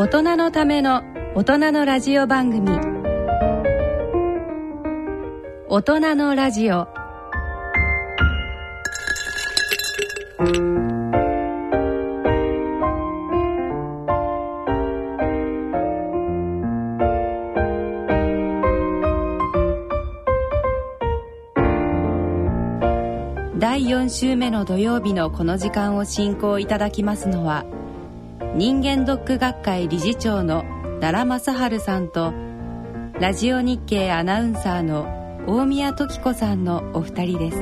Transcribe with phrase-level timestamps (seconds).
[0.00, 1.02] 大人のための
[1.34, 2.70] 大人のラジオ番組。
[5.68, 6.86] 大人のラジオ。
[23.58, 27.64] 第4週目の土曜日のこの時間を進行いただきますのは
[28.58, 30.64] 人間ドック学会理事長の
[31.00, 32.32] 奈良正治さんと
[33.20, 35.06] ラジオ日経アナウンサーの
[35.46, 37.56] 大宮時子さんのお二人です。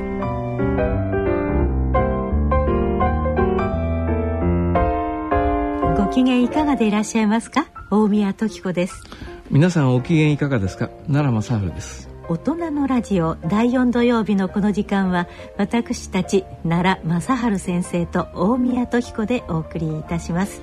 [5.99, 7.67] ご機嫌いかがでいらっしゃいますか？
[7.91, 9.03] 大宮時子です。
[9.51, 10.89] 皆さんお機嫌いかがですか？
[11.09, 12.09] 奈良正治です。
[12.31, 20.63] 大人のラジオ第4土曜日のこの時間は私たち奈良正治先生と大宮時子でお送りいたします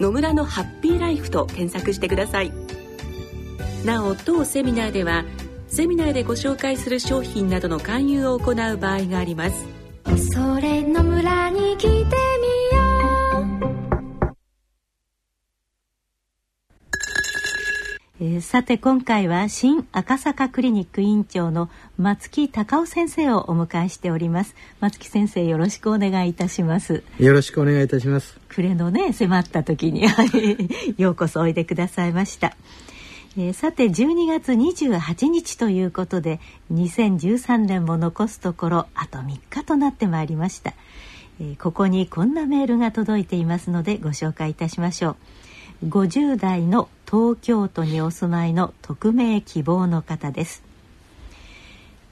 [0.00, 2.52] 野村のハッピーライフ」と検索してください。
[3.84, 5.24] なお当セミナーでは
[5.68, 9.64] セミナーでご紹介する商品などの勧誘を行う場合があります。
[10.32, 12.15] それ野村に来て
[18.26, 24.56] えーさて今回は新赤坂クリニック院長の松木隆夫先生をお迎えしております。
[24.80, 27.04] 松木先生よろしくお願いいたします。
[27.20, 28.36] よろしくお願いいたします。
[28.48, 32.56] 暮れのね迫った時にはいようこそおいでくださいました、
[33.38, 36.40] えーさて12月28日ということで
[36.72, 40.74] 2013年も残すところあと3日となってまいりました、
[41.40, 45.16] えーここにこんなメールが届いていますのでご紹介いたしましょう。
[45.86, 50.64] 50代の東京都にお住まいの匿名希望の方です。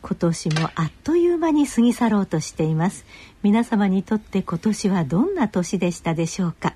[0.03, 3.05] 今年もあっという間に過ぎ去ろうとしています。
[3.43, 6.75] 皆様にとって今年はどんな年でしたでしょうか。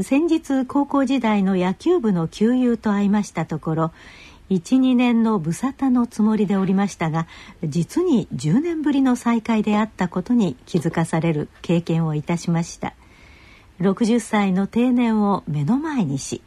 [0.00, 3.92] 先日高校時代の野球部の旧友と会いましたところ
[4.50, 7.26] 12年の無沙汰のつもりでおりましたが
[7.62, 12.94] 実に10年ぶりの再会であったことに気づかされる経験をいたしました。
[13.80, 16.42] 60歳の定年を目の前にし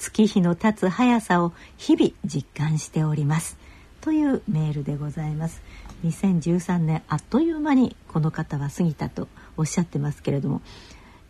[0.00, 3.58] 月日の経つ速さを日々実感しております。
[4.00, 5.60] というメールでございます。
[6.04, 9.28] 2013年あっという間にこの方は過ぎたと
[9.58, 10.62] おっしゃってますけれども、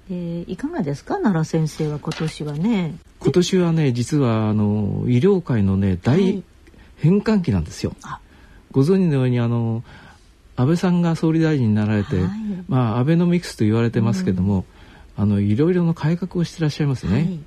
[0.09, 1.15] えーいかがですか？
[1.17, 2.95] 奈良先生は今年はね。
[3.19, 6.45] 今年はね実はあの医療界のねは大い。
[6.97, 8.21] 変換期なんですよ、あ。
[8.71, 9.83] ご存知のようにあの
[10.55, 12.29] 安倍さんが総理大臣になられて、はい。
[12.69, 14.65] まあアベノミクスと言われてますけども、
[15.17, 17.41] あのいろいろな改革をしてらっしゃいますね、はい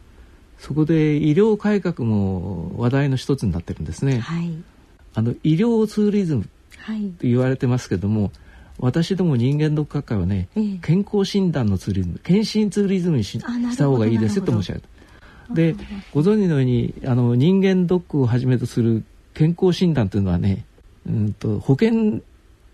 [0.59, 4.53] そこで医療改革も話題の一つになってるんですね、はい。
[5.14, 7.02] あの医療ツーリズムはい。
[7.09, 8.31] と言われてますけども
[8.80, 10.78] 私ども人間ドック学会はね、ええ。
[10.81, 14.88] 健康診断のツーリズム検診ツーリズムにしした方がいいですよと申し上げた。
[15.53, 15.75] で
[16.13, 19.03] ご存知のようにあの人間ドックをはじめとする
[19.34, 20.66] 健康診断というのはね
[21.06, 22.22] うんと保険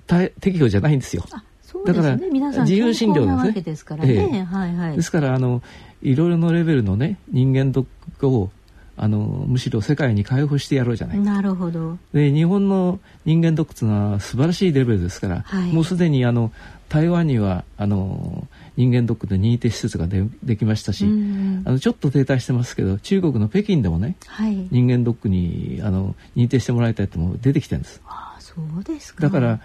[0.05, 1.25] 対適用じゃないんですよ。
[1.31, 4.95] あそうですだからね皆さん自由診療ですね健康なわけですからね、ええはいはい。
[4.95, 5.61] ですからあの
[6.01, 7.85] いろいろなレベルのね人間ドッ
[8.17, 8.49] クを
[8.97, 11.17] あのむしろ世界に開放してやろうじゃない。
[11.17, 11.99] かなるほど。
[12.11, 15.71] で日本の人間ドックというのは素晴らしいレベルですから、はい。
[15.71, 16.51] もうすでにあの
[16.89, 24.67] 台湾にはあの人間ドックで認定施設がでできましたし、うんあのちょっと停滞してますけど中国の北京でもねはい。
[24.71, 28.01] 人間ドックにあの認定してもらいたいとも出てきてるんです。
[28.07, 29.21] あそうですか。
[29.21, 29.59] だから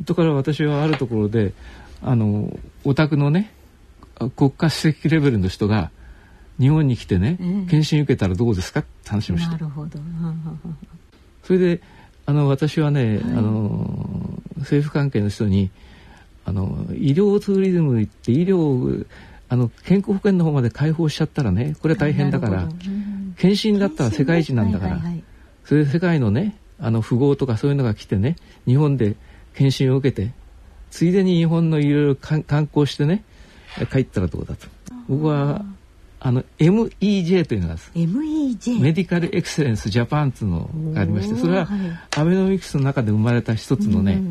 [0.00, 1.52] だから私はあるところで
[2.02, 3.52] あのお宅のね
[4.36, 5.90] 国家主席レベルの人が
[6.58, 8.80] 日本に来てね、ええ検診受けたらどうですか？
[8.80, 9.50] って話をして。
[9.50, 9.98] なるほど。
[11.42, 11.80] それで
[12.26, 13.20] あの私はね、はい。
[13.20, 15.70] あの政府関係の人に
[16.44, 19.06] あの医療ツーリズムって医療
[19.48, 22.68] あの健康保険の方まで開放しちゃったらねこれは大変だから
[23.36, 25.24] 検診だったら世界一なんだから、はいはいはい、
[25.64, 28.36] それで世界のねあの富豪とかそういうのが来てね
[28.66, 29.16] 日本で
[29.54, 30.32] 検診を受けて
[30.90, 33.24] ついでに日本のいろいろ観光してね
[33.90, 34.66] 帰ったらどうだと。
[35.08, 35.64] 僕は
[36.20, 41.68] あの MEJ というのが MEJ メディカルエクセレンスジャパンというのがありましてそれは
[42.16, 44.22] アベノミクスの中で生まれた一つのね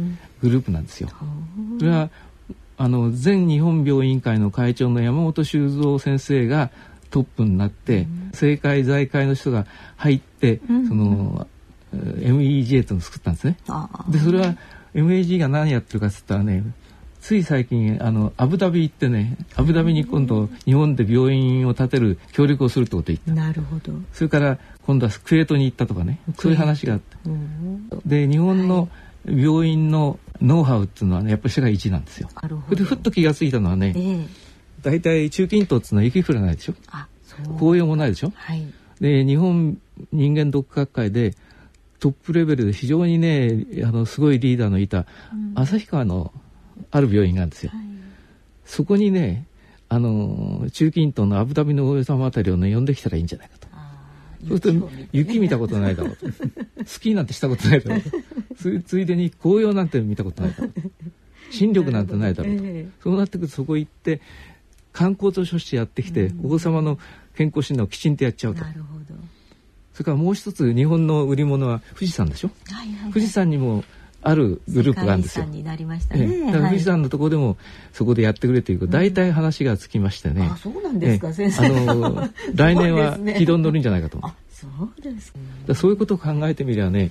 [0.41, 1.09] グループなんですよ。
[1.79, 2.09] それは
[2.77, 6.71] あの全日本病院会の会長の山本修造先生が
[7.11, 11.45] トップになって、政界財界の人が入って、その
[11.93, 13.57] MEJ というのを作ったんですね。
[14.09, 14.55] でそれは
[14.93, 16.63] MEG が何やってるかっつったらね
[17.19, 23.31] つい最近あのアブダビ行ってねアブダビに今度日本で病院を建てる協力をするってことを言った。
[23.33, 23.93] なるほど。
[24.11, 24.57] それから
[24.87, 27.15] 今度はクウェートに行ったとかねそういう話があって、
[28.05, 28.89] で日本の
[29.23, 32.29] 病院のノウハウっていうのはねやっぱり世界一なんですよ。
[32.41, 32.75] なるほど。
[32.75, 34.27] でふっと気が付いたのはね、えー、
[34.81, 36.73] 大体中近東っていうのは雪降らないでしょ？
[36.89, 37.55] あそう。
[37.55, 38.65] 紅葉もないでしょ、はい、
[38.99, 39.77] で日本
[40.11, 41.35] 人間ドック学会で
[42.01, 45.05] トップレベルで非常にねあのすごいリーダーのいた
[45.53, 46.33] 旭川の
[46.89, 47.71] ある病院があるんですよ。
[47.71, 47.81] はい、
[48.65, 49.45] そこにね
[49.87, 53.67] あの中近東のアブダビの王様あたりをね呼んできたらいいんじゃないかと。
[54.47, 56.25] そうすると雪見たことないだろうと。
[56.87, 58.09] スキーなんてしたことないだろうと。
[58.83, 60.81] ついでに紅葉なんて見たことないだろうと。
[61.51, 62.63] 新緑なんてないだろうと、
[63.03, 64.21] そうなってくるとそこ行って
[64.91, 66.97] 観光としてやってきて、王様の
[67.35, 68.63] 健康診断をきちんとやっちゃうと。
[68.63, 68.69] そ
[70.01, 73.83] れからもう一つ日本の売り物は富士山でしょ、はいはいはい、富士山にも
[74.23, 75.45] あるグループがあるんですよ。
[75.45, 76.29] になりましたね。
[76.31, 77.57] えだから富士山のところでも
[77.91, 80.47] そこでやってくれというと、大体話がつきましてね。
[80.51, 81.65] あ、そうなんですか、先生。
[81.65, 84.19] あの 来年は軌道に乗るんじゃないかと。
[84.21, 85.33] あ、そうです、
[85.67, 85.73] ね。
[85.73, 87.09] そういうことを考えてみればね、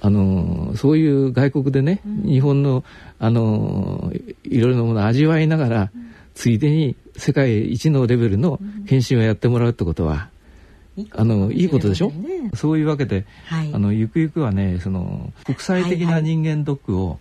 [0.00, 2.84] あのそういう外国でね、日本の
[3.18, 4.12] あの
[4.44, 5.90] いろいろなものを味わいながら、
[6.34, 10.28] ついでに世界一のレベルの検診をやってもらうってことは、
[11.12, 17.18] あのいいことでしょ、ね、そういうわけで、はい、あのゆくゆくはねその国際的な人間ドックを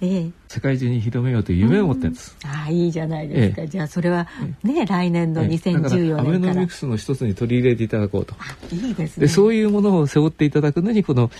[0.50, 2.36] 世界中に広めようという夢を持ってるんです。
[2.44, 4.28] うん、ああいいじゃないですか、ええ、じゃあそれは
[4.64, 6.22] ね、来年の2014年から。
[6.22, 8.36] アベノミクスの一つに取り入れていただこうと。
[8.74, 9.28] いいですね。
[9.28, 11.32] でそういうものを背負っていただくのにこの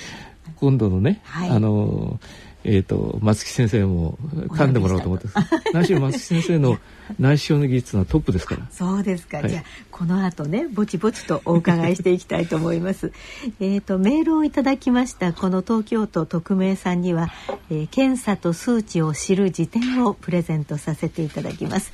[0.56, 2.20] 今度のね、はい、あの
[2.64, 4.18] えーと、松木先生も
[4.50, 5.28] 噛んでもらおうと思って。
[5.74, 6.78] 何しろ松木先生の
[7.20, 8.68] 内視鏡の技術のトップですから。
[8.72, 13.12] そうですか、はい、じゃあこの後ねぼちぼちとお伺いしていきたいと思います。
[13.60, 17.30] えっとメールをいただきましたこの東京都匿名さんには、
[17.70, 21.92] えー、検査と数値を知る辞典をプレゼントさせていただきます。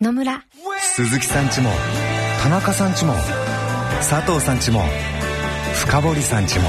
[0.00, 0.44] 野村。
[0.96, 1.70] 鈴木さんちも
[2.42, 3.14] 田中さんちも
[3.98, 4.82] 佐藤さんちも
[5.74, 6.68] 深堀さんちも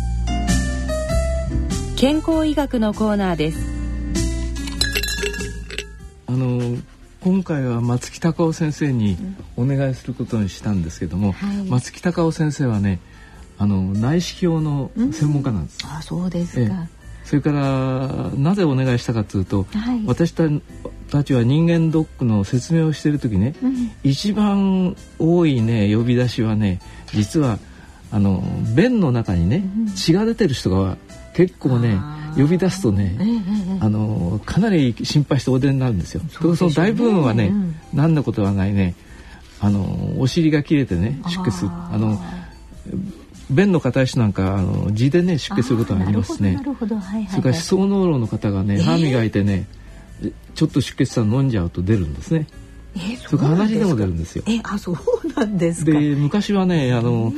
[2.01, 3.59] 健康医学のコーナーです。
[6.25, 6.79] あの
[7.19, 9.19] 今回は松木隆夫先生に
[9.55, 12.99] お願いすることにしたんですけども、はい、松木隆夫先生はね
[13.59, 15.77] あの内視鏡の専門家なんです。
[15.83, 16.87] あそうですか、
[17.23, 26.81] それからなぜお願いしたかというと、はい、私たちは人間ドックの説明をしている時ね、うん、一番多いね呼び出しはね
[27.13, 27.59] 実は
[28.09, 28.43] あの
[28.75, 29.63] 便の中にね
[29.95, 30.97] 血が出てる人が
[31.33, 31.99] 結構ね
[32.35, 33.17] 呼び出すとね、
[33.81, 36.21] あのかなり心配してお出になるんですよ。
[36.29, 37.53] そその大部分はね、
[37.93, 38.95] 何のことはないね
[39.59, 42.21] あのお尻が切れてね出血あの
[43.49, 46.59] 便の硬い人なんかあの痔でね出血することがありますね。
[47.29, 49.67] それから思想脳炉の方がね歯磨いてね、
[50.55, 52.47] ちょっと出血したら飲んじゃうと出るんですね。
[52.95, 54.43] えー、それから鼻血でも出るんですよ。
[54.47, 54.97] えあそう
[55.35, 57.33] なんですで昔はねあの、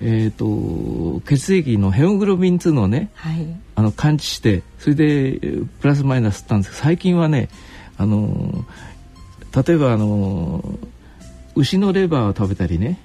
[0.00, 5.40] えーと、血液のヘモグロビン2のね、はい、あの感知してそれで
[5.80, 6.70] プラスマイナスったんです。
[6.72, 7.48] けど最近はね
[7.96, 8.64] あの
[9.66, 10.62] 例えばあの
[11.54, 12.98] 牛のレバーを食べたりね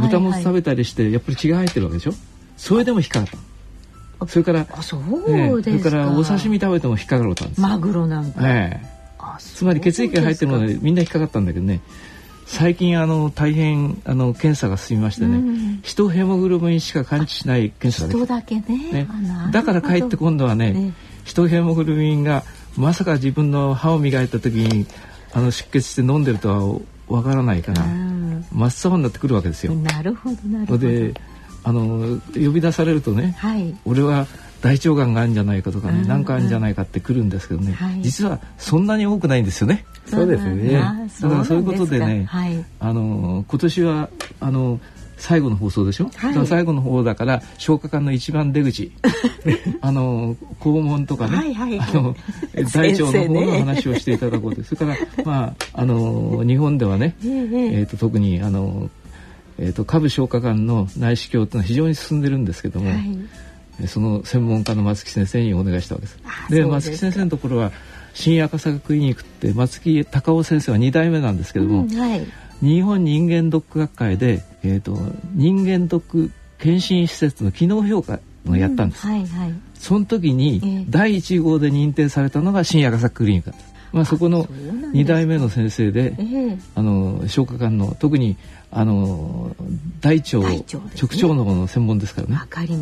[0.00, 2.12] 豚も食べたりして、はいはい、やっぱり血が入ってるわけでしょ？
[2.56, 3.28] それでも引っかかっ
[4.20, 8.96] たそれからあそうですそれからお刺身食べても引っかかるたんですマグロなんか、ええ。
[9.38, 11.80] つまり血液が入ってるものでみんな引っかかったんだけどね
[12.46, 19.08] 最近あの大変あの検査が進みましてね、うん、ヒトヘモグロビンしか感知しない検査ができだけね、ね、
[19.50, 22.44] だからかえって今度はね、ね、ヒトヘモグロビンが
[22.76, 24.86] まさか自分の歯を磨いた時に
[25.32, 29.74] あの出血して飲んでるとはわからないから真っ青になってくるわけですよ。
[29.74, 30.78] なるほどなるほど。
[30.78, 31.14] で
[31.64, 34.28] あの呼び出されるとね、はい、俺は
[34.60, 39.84] 大腸がんがあるんじゃないかとかね何かあるんじゃないかってくるんですけどね、はい、実はそんなに多くないんですよね。
[40.06, 40.72] そうですね。
[40.72, 44.08] だからそういうことでね、はい、あの今年は
[44.40, 44.80] あの
[45.16, 48.92] 最後の放送でしょ、はい、最後の方だから消化管の一番出口。
[49.80, 52.16] あの肛門とかね、はいはいはい、あの
[52.72, 58.90] 大腸の方の話をしていただこうと、ね、 それからまああの日本ではね、えーと、特にあの、
[59.58, 63.18] えーと、下部消化管の内視鏡というのは非常に進んでるんですけども、はい、
[63.86, 66.18] その専門家の松木先生にお願いしたわけです。
[66.50, 67.72] で松木先生のところは
[68.14, 72.26] 新赤坂クリニックって松木隆夫先生は2代目なんですけども、うんはい、
[72.62, 74.96] 日本人間ドック学会で、えーと、
[75.34, 78.18] 人間ドック検診施設の機能評価
[78.48, 88.36] をやったんです、うんはいはい、その時に、第1号で認定されたのが新赤坂クリニックです、まあ、そこの2代目の先生で、えー、あの消化管の特に
[88.70, 89.56] あの
[90.00, 90.82] 大腸、ね、直
[91.14, 92.36] 腸のの専門ですからね。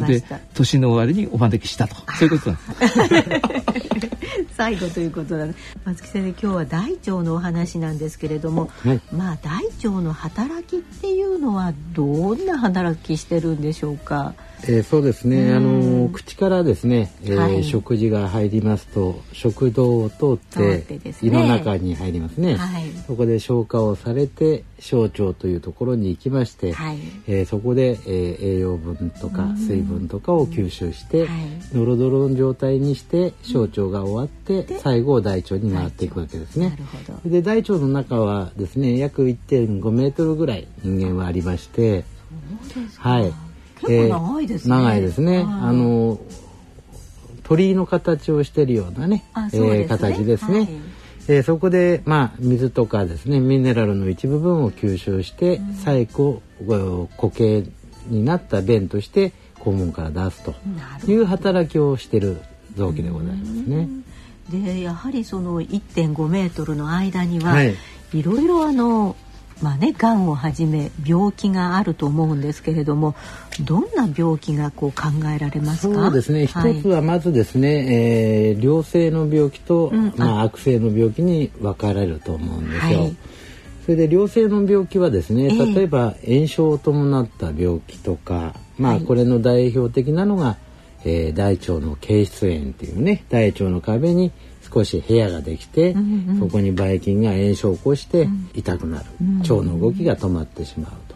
[0.08, 1.94] で年の終わりにお招きしたと。
[2.14, 4.14] そういうことなんです。
[4.56, 5.54] 最後ということなの
[5.84, 14.34] 松木先生今日は大腸のお話なんですけれども、はい、まあ大腸の働きっていうのはどんな働きしてるんでしょうか？
[14.62, 20.84] えー、そうですね、あの口からですね、えー、はい、食事が入りますと食道を通って
[21.22, 31.28] 胃の中に入りますね、はい、そこで消化をされて小腸というところに行きまして、はい、えー、そこで、えー、栄養分とか水分とかを吸収して、
[31.74, 36.78] ドロドロの状態にして小腸が終わって最後大腸に回っていくわけですね。
[37.24, 42.04] で大腸の中はですね約1.5メートルぐらい人間はありまして、
[42.98, 43.32] はい。
[43.86, 44.76] 結構長いですね。
[44.76, 45.44] 長いですね。
[45.46, 46.18] あの
[47.44, 50.58] 鳥居の形をしているようなね、えー、形ですね。
[50.58, 50.68] はい、
[51.28, 56.42] えー、そこでまあ水とかですねミネラルの一部分を吸収して、うん、最後
[57.16, 57.64] 固形
[58.08, 60.54] になった便として肛門から出すと
[61.06, 62.40] いう働きをしている
[62.76, 63.88] 臓器でございますね。
[64.50, 67.74] でやはりその1.5メートルの間には、はい、
[68.12, 69.16] いろいろあの
[69.64, 73.14] まあね、がんをはじめ病気があると思うんですけれども
[73.62, 75.04] どんな病気がこう考
[75.34, 75.94] えられますか？
[75.94, 83.00] そうですね、はい、一つはまずですね、えー、良性の病気と、うん、まあ、悪性の病気に分かれると思うんですよ。
[83.00, 83.16] はい、
[83.86, 90.58] それで良性の病気はですね例えば炎症を伴った病気とか、えー、まあこれの代表的なのが、
[91.06, 94.30] えー、大腸の憩室炎っていうね大腸の壁に
[94.74, 101.14] 少し部屋ができて、うんうん、そこにばい菌が炎症を起こして痛くなる、うん、腸の動きが止まってしまうと。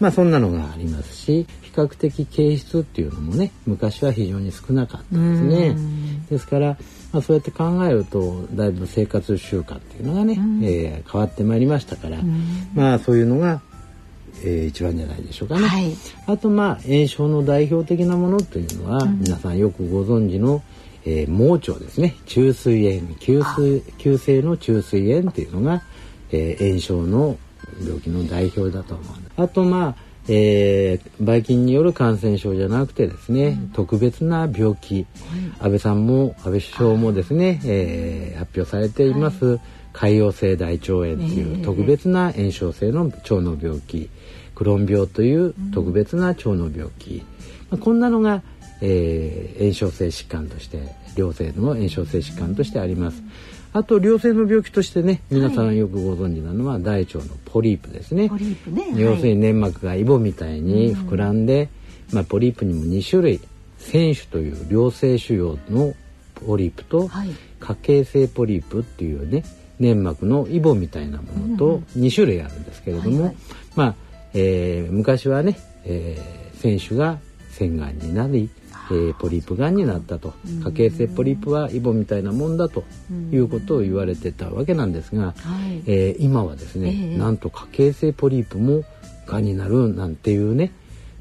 [0.00, 5.76] まあそんなのがありますし比較的形質っていうのもね昔は非常に少なかったですね。
[6.30, 6.76] ですから、
[7.12, 13.60] まあ、そうやって考えるとだいぶ生活習慣っていうのがね、うん、えー、変わってまいりましたから、うん、まあそういうのが、
[14.44, 15.66] えー、一番じゃないでしょうかね。
[15.66, 20.62] はい、あとまあ炎症の代表的なものというのは、うん、皆さんよくご存知の
[21.08, 22.14] えー、盲腸ですね。
[22.26, 25.82] 中水炎急水急性の中水炎っていうのが、
[26.30, 27.38] えー、炎症の
[27.82, 29.16] 病気の代表だと思う。
[29.42, 29.94] あとまあ、
[30.28, 35.06] えー、ばい菌による感染症じゃなくてですね、うん、特別な病気、
[35.60, 39.46] 安倍さんも安倍首相もですね、えー、発表されています、
[39.94, 44.10] はい、潰瘍性大腸炎という特別な炎症性の腸の病気、
[44.54, 47.24] クローン病という特別な腸の病気、
[47.70, 48.42] まあ、こんなのが
[48.80, 50.78] えー、炎症性疾患として
[51.16, 53.22] 良性の炎症性疾患としてあります。
[53.72, 58.28] あと良性の病気としてね皆さんよくご存知なのは、大腸のポリープですね。
[58.28, 58.92] ポリープね。
[58.96, 61.68] 要するに粘膜がイボみたいに膨らんで、
[62.12, 63.40] まあ、ポリープにも2種類
[63.78, 65.94] 腺腫という良性腫瘍の
[66.46, 67.30] ポリープと、はい、
[67.60, 69.44] 家系性ポリープっていうね
[69.78, 73.36] 粘膜のイボみたいなものと2種類あるんですけれども、はいはい、
[73.76, 73.94] まあ、
[74.34, 77.18] えー、昔はね、えー、腺腫が
[77.50, 78.50] 腺がんになり
[78.90, 80.34] えー、ポリープがんになったと。
[80.64, 82.84] 家系性ポリープはイボみたいなもんだと
[83.32, 85.34] いうことを言われてたわけなんですが、
[85.86, 88.84] えー、今はですね、えー、なんと家系性ポリープも
[89.26, 90.72] がんになるなんていうね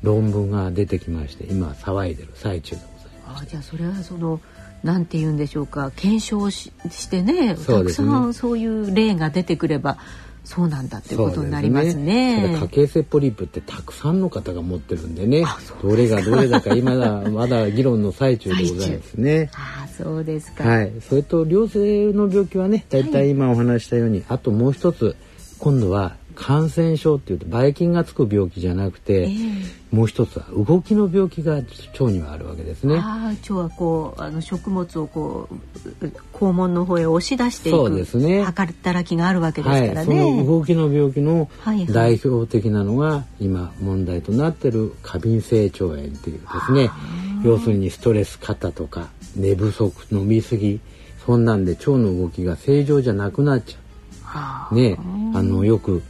[0.01, 3.43] 論文が出てきまして今騒いでる最中でございます。
[3.43, 4.39] あじゃあそれはその
[4.83, 7.55] なんて言うんでしょうか検証ししてね。
[7.55, 9.97] たくさんそういう例が出てくれば
[10.47, 12.41] そうなんだっていうことになりますね。
[12.41, 15.43] すね家系性ポリープってたくさんの方が持ってるんでね。
[15.83, 19.49] どれがどれだか今だ まだ議論の最中でございますね。
[19.53, 20.63] あそうですか。
[20.63, 20.93] はい。
[21.09, 25.17] それと良性の病気はね、だいたい今お話したように、はい、あともう一つ
[25.59, 31.65] 今度は感染症っていうとばい菌がつく病気じゃなくて、えー、もう一つは動きの病気が腸
[32.05, 32.99] にはあるわけですね。
[32.99, 40.21] あ腸はこうあの食物をこう肛門の方へ押し出していくそうですね働きがあるわけですからね。
[40.21, 41.49] はい、その動きの病気の
[41.89, 46.91] 代表的なのが今問題となっている過敏性腸炎っていうですね。
[47.43, 50.79] 要するにストレス肩とか寝不足飲みすぎ
[51.25, 54.75] そんなんで腸の動きが正常じゃなくなっちゃう。
[54.75, 54.97] ね
[55.33, 56.03] あのよく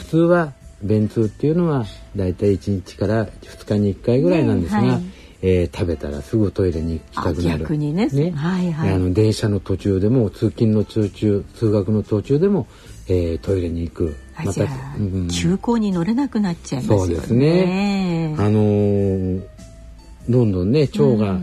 [0.00, 0.52] 普通は
[0.82, 1.84] 便通っていうのは
[2.16, 5.02] だいたい1日から2日に1回ぐらいなんですが、ねはい、
[5.42, 7.58] えー、食べたらすぐトイレに行きたくなる。
[7.60, 8.08] 逆にね。
[8.08, 12.66] ねはいはい、あの電車の途中でも通勤の途中通学の途中でも、
[13.08, 14.16] えー、トイレに行く。
[14.42, 14.64] また、
[14.98, 17.06] うん、急行に乗れなくなっちゃいますよね。
[17.06, 18.34] そうですね。
[18.38, 19.42] あのー、
[20.30, 21.38] どんどんね腸が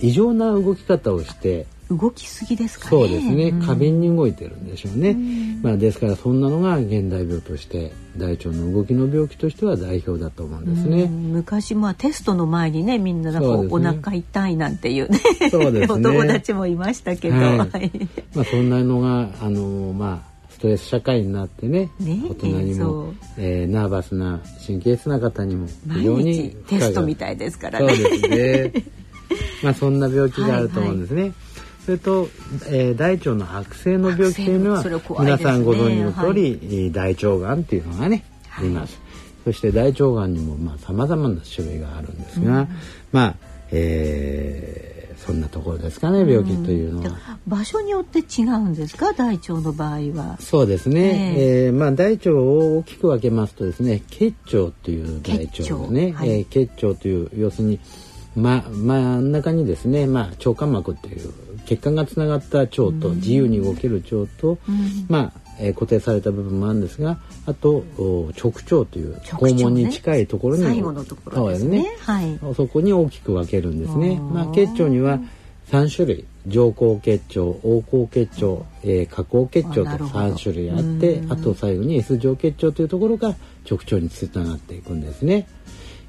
[0.00, 3.52] 異常な動き方をして、動きすぎですか、ね、そうですね。
[3.64, 11.06] 過敏に動いてるんでしょうね、うまあですからそんなのが現代病として大腸の動きの病気としては代表だと思うんですね。
[11.06, 15.18] 昔まあテストの前にねみんななんかお腹痛いなんていうね
[15.50, 15.86] そうですね。
[15.92, 17.90] お友達もいましたけど、はい、
[18.34, 27.94] まあそんなのがあのまあストレス社会になってね大人にも、えー、ナーバスな神経質な方にも非常にテストみたいですからね。
[27.94, 28.84] そうですね。
[29.62, 31.22] まあそんな病気があると思うんですね。
[31.22, 31.51] はいはい
[31.84, 32.28] それと、
[32.68, 39.00] えー、大腸の悪性の病気というのは、ね、皆さんご存知の通り、はい、大腸がんっていうのがね、はい、います。
[39.44, 42.68] そして大腸がんにもまあ様々な種類があるんですが、うん、
[43.10, 43.34] まあ、
[43.72, 49.12] えー、そんなところですかね病気というのは、うん、場所によって違うんですか？
[49.12, 50.36] 大腸の場合は。
[50.38, 57.80] そうですね、えー、えー、まあ大腸を大きく分けますとですね結腸という大腸ですね、はい、えー、結腸という要するに
[58.34, 61.34] ま、真ん中にですね、まあ、腸間膜っていう
[61.76, 71.96] 血管がつながった腸と、自由に動ける腸と、うん、まあ、えー、固定された部分もあるんですがあと直腸という肛門に近いところに、ね、最後のところですね。
[72.00, 74.18] はい、そこに大きく分けるんですね。
[74.18, 75.20] まあ、結腸には
[75.70, 83.36] 3種類上行結腸横行結腸、えー、下行結腸と3種類あってあと最後に S 状結腸というところが
[83.68, 85.46] 直腸につながっていくんですね。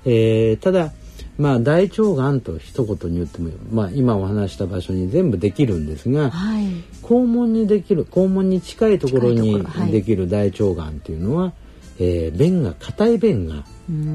[0.06, 0.92] えー、ただ
[1.38, 6.66] まあ大腸がんと一言に言っても、まあ、今お話した場所に全部できるんですが、はい、
[7.02, 11.54] 肛門にできる肛門に近いところにできる大腸がんっていうのは、はい、
[12.00, 13.64] えー、便が硬い便が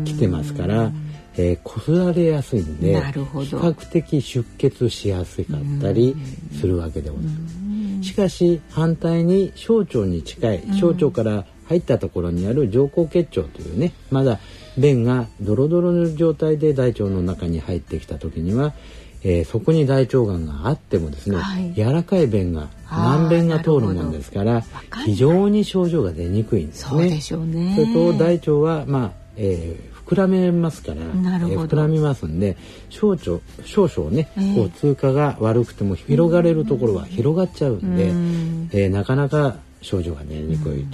[0.04, 0.92] 来てますから、
[1.36, 6.16] えー、こすられやすいんで比較的出血しやすかったり
[6.60, 7.68] するわけでございます。
[8.02, 14.38] しかし反対に小腸に近い小腸から入ったところにある上行結腸というねまだ
[14.78, 18.74] 便がドロドロの状態で大腸の中に入ってきた時には、
[19.22, 24.62] えー、そこに大腸がんがあってもですね、はい、柔らかい便が軟便が通るもんですから
[25.04, 26.90] 非常に症状が出にくいんですね。
[26.90, 27.74] そうでしょうね。
[27.74, 32.56] それと大腸はまあ、えー、膨らめますから、えー、膨らみますんで
[32.88, 38.70] 小腸少々ね、えー、こう通過が悪くても広がれるところは広がっちゃうんで、ん。
[38.72, 40.86] えー、なかなか症状が出にくい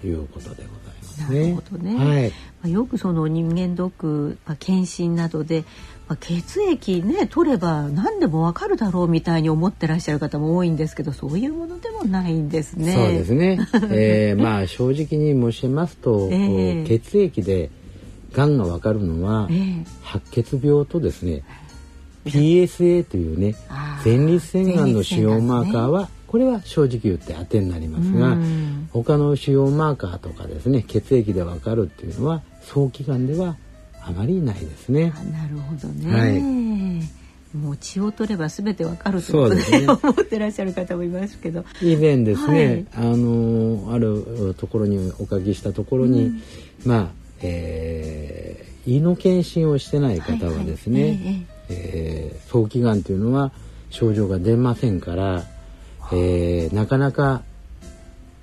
[0.00, 0.66] ということでござい
[1.02, 1.20] ます。
[1.20, 1.96] なるほどね。
[1.96, 5.64] はい、まあ、よくその人間ドック、まあ、検診などで、
[6.08, 12.94] まあ、血液ね取れば何でもわかるだろうみたいに思ってらっしゃる方も多いんですけどそういうものでもないんですね。
[12.94, 13.58] そうですね。
[13.90, 17.70] えー、まあ正直に申しますと、えー、血液で
[18.32, 21.42] がんがわかるのは、えー、白血病とですね
[22.24, 23.56] PSA というね
[24.04, 28.38] 前立腺がんの主要マーカーはこれは正直言って当てになりますが、
[28.90, 33.56] 他の主要マーカーとかですね血液でわかるっていうのは早期がんでは
[34.04, 35.12] あまりないですね。
[35.32, 36.12] なるほどね。
[36.12, 37.22] はい。
[37.56, 41.64] もう血を取ればすべてわかるということで、ね、思ってらっしゃる方もいますけど。
[41.82, 46.42] 以前ですね、はい、あのあるところにお書きしたところに、うん、
[46.84, 47.08] まあ、
[47.42, 53.52] えー、胃の検診をしてない方はですね、はいはい、ええー、早期がんというのは
[53.90, 55.44] 症状が出ませんから
[56.12, 57.42] えー、なかなか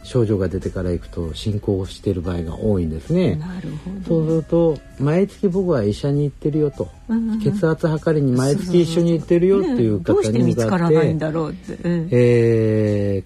[0.03, 3.35] 症状が出てから行くと進行している場合が多いんですね。
[3.35, 4.23] なるほど。
[4.23, 10.95] そうすると毎月僕は医者に行ってるよと、うんうん、血圧測りに毎月一緒に行ってるよっていう方に向かって、
[12.11, 13.23] え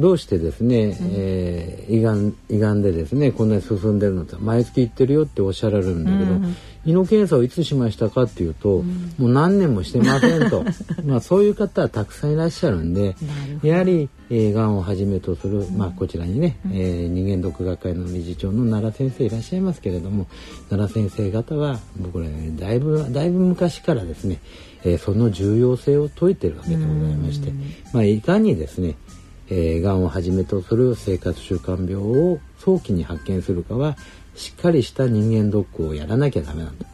[0.00, 6.56] どうしてですね、うん、えー、胃がん胃がんでですねこんなに進んでるのって毎月行ってるよっておっしゃられるんだけど、うん。
[6.86, 10.64] 胃の検査をいつしましたかっていうと、うん、もう何年もしてませんと。
[11.04, 13.16] まあそういう方はたくさんいらっしゃるんで
[13.62, 20.26] やはり、えー、がんをはじめとする、まあ、こちらにね、うん、えー、人間ドック学会の理事長の奈良先生いらっしゃいますけれども
[20.70, 24.40] 奈良先生方は僕ら、ね、だいぶだいぶ昔からですね、
[24.84, 27.52] えー、その重要性を説いてるわけでございまして、
[27.92, 28.96] まあ、いかにですね
[29.50, 33.96] えー、がんをはじめとする生活習慣病を早期に発見するかは
[34.34, 36.86] しっかりした人間ドックをやらなきゃダメなんだ。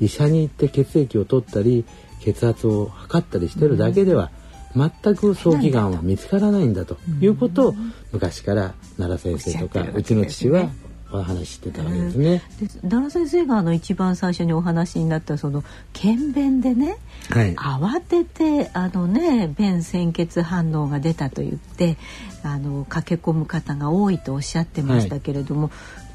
[0.00, 1.84] 医者に行って血液を取ったり
[2.20, 4.30] 血圧を測ったりしてるだけでは、
[4.76, 7.74] 全く早期がんは見つからないんだということを
[8.12, 10.68] 昔から奈良先生とかうちの父は
[11.12, 12.42] お話ししてたわけですね。
[12.82, 16.96] 奈良先生があの一番最初にお話になったその検便でね、
[17.30, 21.96] はい、慌ててあのね便潜血反応が出たと言って
[22.42, 25.70] あの駆け込む方が多いとおっしゃってましたけれども、はい、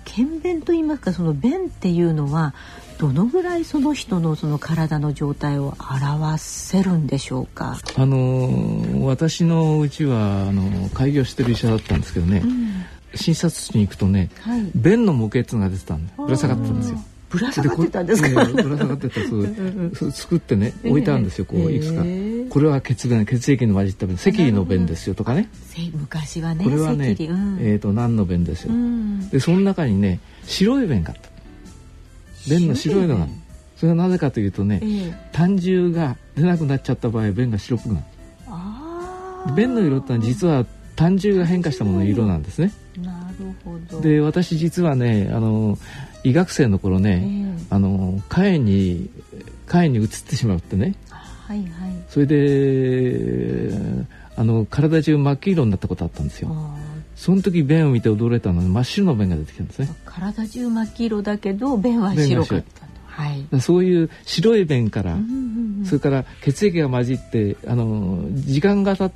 [0.06, 2.54] 検便と言いますかその便っていうのは
[2.98, 7.78] どのぐらいその人のその体の状態を表せるんでしょうか？
[7.98, 17.00] あの私のうちはあの開業してる医者だったんですけどね、うん診察室に行くとね、はい、便の模型が出てたんでぶら下がってたんですよ。
[17.30, 18.46] ぶら下がってたんですか？
[18.46, 19.20] ぶら下がってた
[19.96, 22.04] そう作ってね置いてあるんですよこういくつか。
[22.50, 25.50] これは血便血液の混じった便赤痢の便ですよとかね。
[25.94, 26.64] 昔はね。
[26.64, 28.74] これはね、うん、えっ、ー、と何の便ですよ。
[28.74, 31.30] うん、でその中にね白い便があった。
[32.50, 33.28] 便の白いのが。
[33.76, 38.06] それはなぜかというとね、えー、胆汁が出なくなっちゃった場合便が白くなる。
[39.56, 42.72] 便の色ってのは実は胆汁が変化したものの色なんですね。
[43.02, 44.02] なるほど。
[44.02, 45.78] で私実はねあの
[46.24, 49.10] 医学生の頃ね、えー、あの肝炎に
[49.68, 51.70] 肝炎に移ってしまってね、はいはい、
[52.10, 53.72] それで
[54.36, 56.56] あの体中真っ黄色になったことあったんですよ。
[57.16, 59.90] その時便を見て驚いたのは真っ白の便が出てきたんですね。
[60.06, 69.12] 体中真っ黄色だけど便は白かったはい、そういう白い便から、うんうんうん、それから血液が混じってあの時間が経っ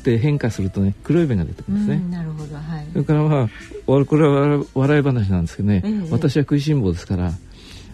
[0.00, 2.10] って変化するとね黒い便が出てくるんですね。
[2.10, 2.86] なるほど、はい。
[2.92, 3.48] それからまあ
[3.86, 7.32] これは笑い話なんですけどね、ええ、私は食いしん坊ですから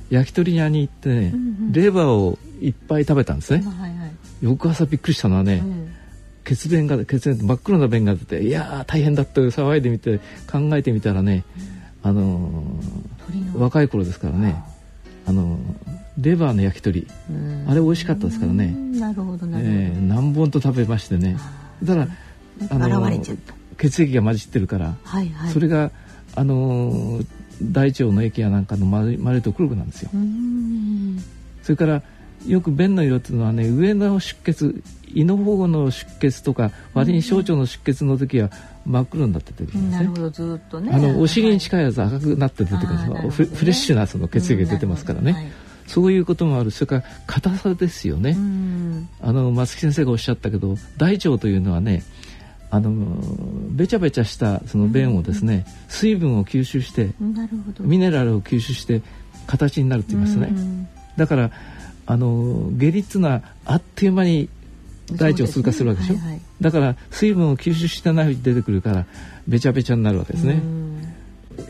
[0.09, 3.65] 焼き鳥屋に行ってね、うんうん、レバーをいっぱい食べたんですね。
[3.67, 5.63] はいはい、翌朝びっくりしたのはね、
[6.45, 10.19] 血便が血便真っ黒な便が出ていや大変だって騒いでみて
[10.51, 11.45] 考えてみたらね、
[12.05, 14.63] うん、あのー、若い頃ですからね
[15.27, 15.59] あの
[16.19, 17.07] レバーの焼き鳥。
[17.69, 18.75] あれ美味しかったですからね。
[18.99, 21.37] なるほどなるほど、えー、何本と食べましてね
[21.83, 22.09] だから
[22.71, 23.11] あの
[23.77, 25.91] 血液が混じってるから、はいはい、それが
[26.35, 27.21] あの
[27.63, 30.11] 大腸の液やなんかの丸丸いと黒くなんですよ。
[31.63, 32.03] それから
[32.47, 38.51] よく便の色っていうのはね上の出血胃の方の出血とか割に小腸の出血の時は
[38.85, 40.03] 真っ黒になって出てくるんですね。
[40.03, 40.93] なるほどずっとね。
[40.93, 43.15] あのお尻に近いやつ赤くなって出てくるんですよ。
[43.15, 45.53] ね、フレッシュなその血液が出てますからね。
[45.87, 46.71] はいそういうこともある。
[46.71, 48.37] それから硬さですよね。
[49.23, 52.03] あの松木先生がおっしゃったけど大腸というのはね
[52.71, 52.91] あの
[53.71, 57.11] べちゃべちゃしたその便をですね、水分を吸収して
[57.81, 59.03] ミネラルを吸収して
[59.47, 60.51] 形になるって言いますね。
[61.17, 61.51] だから
[62.07, 64.49] あの下痢っていうのはあっという間に
[65.13, 66.21] 大腸を通過するわけでしょ、ね。
[66.21, 69.07] はいはい、だから水分を吸収してないうち出てくるから
[69.47, 70.61] べちゃべちゃになるわけですね。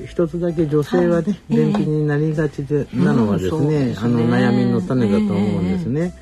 [0.07, 6.15] 一つだけ女性はね、便秘になりがちで、なのはですね,、あの悩みの種だと思うんですね。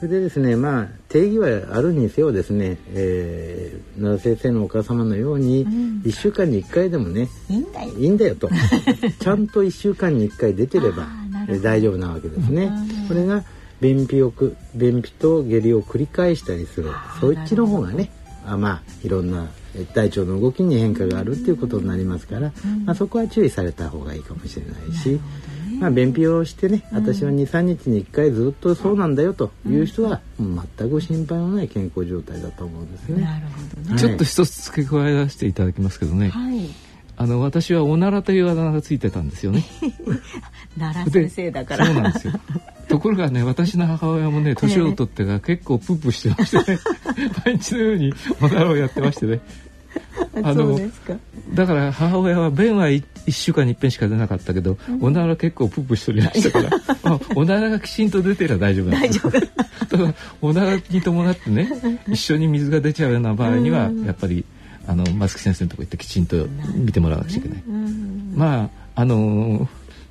[0.00, 8.34] それでですねまあ定義はあるにせよですね、えー、奈良先生のお母様のように、1週間に1回でもね、いいんだよ。
[8.34, 8.50] と。
[9.18, 11.08] ちゃんと1週間に1回出てれば
[11.62, 12.70] 大丈夫なわけですね。
[13.08, 13.44] これが
[13.80, 14.32] 便秘を
[14.74, 18.10] 便秘と下痢を繰り返したりするそっちの方がね
[18.46, 19.46] あまあいろんな
[19.94, 22.52] 大腸の動きに変化があるっていうことになりますから、
[22.84, 25.20] まあ、そこは注意された方がいいかもしれないし。
[25.80, 33.22] まあ、便秘をしてね、私は23日に1回ずっとそうなんだよという人は、全く心配のない健康状態だと思うんですね。
[33.22, 36.70] なるほどねちょっと一つ付け加えさせていただきますけどね、はい、
[37.16, 39.64] あの私はおならというあだ名がついてたんですよね。
[40.78, 41.86] 奈良先生だから。
[41.86, 42.32] そうなんですよ。
[42.88, 46.78] ところがね私の母親もね年を取ってが結構プープーしてましてね
[47.44, 49.40] 毎日のようにおならをやってましてね
[50.42, 50.78] あの
[51.54, 56.70] だから母親は便は1週間に一遍しか出なかったけど、うん、おなら結構プープーしておりましたから
[57.04, 59.20] あおならがきちんと出てれば大丈夫なんです
[59.88, 61.68] ただおならに伴ってね
[62.08, 64.44] 一緒に水が出ちゃうような場合には、やっぱり
[64.86, 67.62] あの松木先生のとこ行ってきちんと見てもらわなくちゃいけない。
[68.34, 69.66] まああのー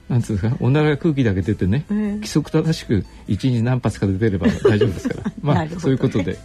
[0.09, 5.31] なんつうかおならが空気だけ出てね、規則正しく一日何発か出てれば大丈夫ですから。
[5.41, 6.37] まあそういうことで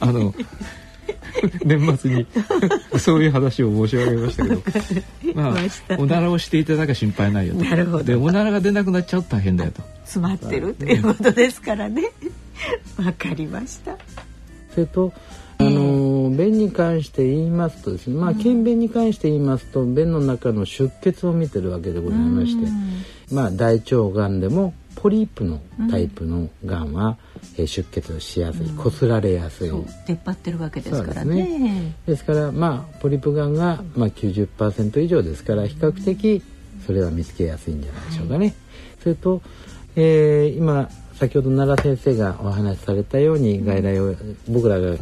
[0.00, 0.34] あの
[1.64, 2.26] 年末に。
[2.98, 4.62] そういう話を申し上げましたけど。
[5.34, 7.64] まあおならをしていただけ心配ないよと。
[7.64, 8.04] なるほど。
[8.04, 9.82] でおならが出なくなっちゃうと大変だよと。
[10.04, 10.98] 詰まってるとい。
[10.98, 12.04] うことですからね。
[12.96, 13.96] わかりました。
[14.74, 15.12] それと
[15.58, 22.70] あの便に関して言いますとですねまあ検便に関して言いますと便の中の出血を見てるわけでございまして
[23.30, 27.16] まあ大腸がんでもポリープのタイプのがんは、うん
[27.56, 29.70] えー、出血をしやすい、こすられやすい。
[30.06, 31.58] 出っ張ってるわけですからね。
[31.58, 31.94] ね。
[32.06, 36.42] ですからまあポリプがんが、まあ、90%以上ですから比較的
[36.86, 38.46] それは見つけやすいんじゃないでしょうかね。
[38.46, 38.54] はい、
[39.02, 39.42] それと、
[39.96, 44.14] えー、今先ほど奈良先生がお話しされたように外来を
[44.48, 44.96] 僕らが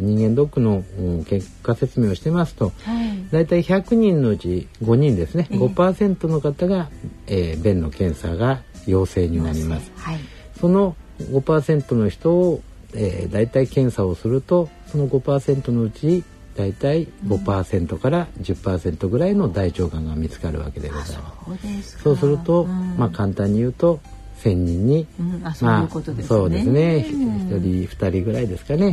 [0.00, 0.84] 人間ドックの
[1.24, 6.88] 結果説明をしてますと、はい、大体100人のうち5人ですね、えー、5%の方が、
[7.26, 9.90] えー、便の検査が陽性になります。
[9.96, 10.18] はい、
[10.60, 12.62] その5%の人を、
[12.94, 16.24] えー、大体検査をするとその5%のうち
[16.56, 21.98] 大体5%から10%ぐらいの大腸がんが見つかるわけでございます。
[22.02, 24.00] そうすると、うん、まあ簡単に言うと
[24.42, 26.22] 1,000人に、うん、あそういうですね。
[26.24, 27.06] そうですね。
[27.08, 28.92] 1人2人ぐらいですかね。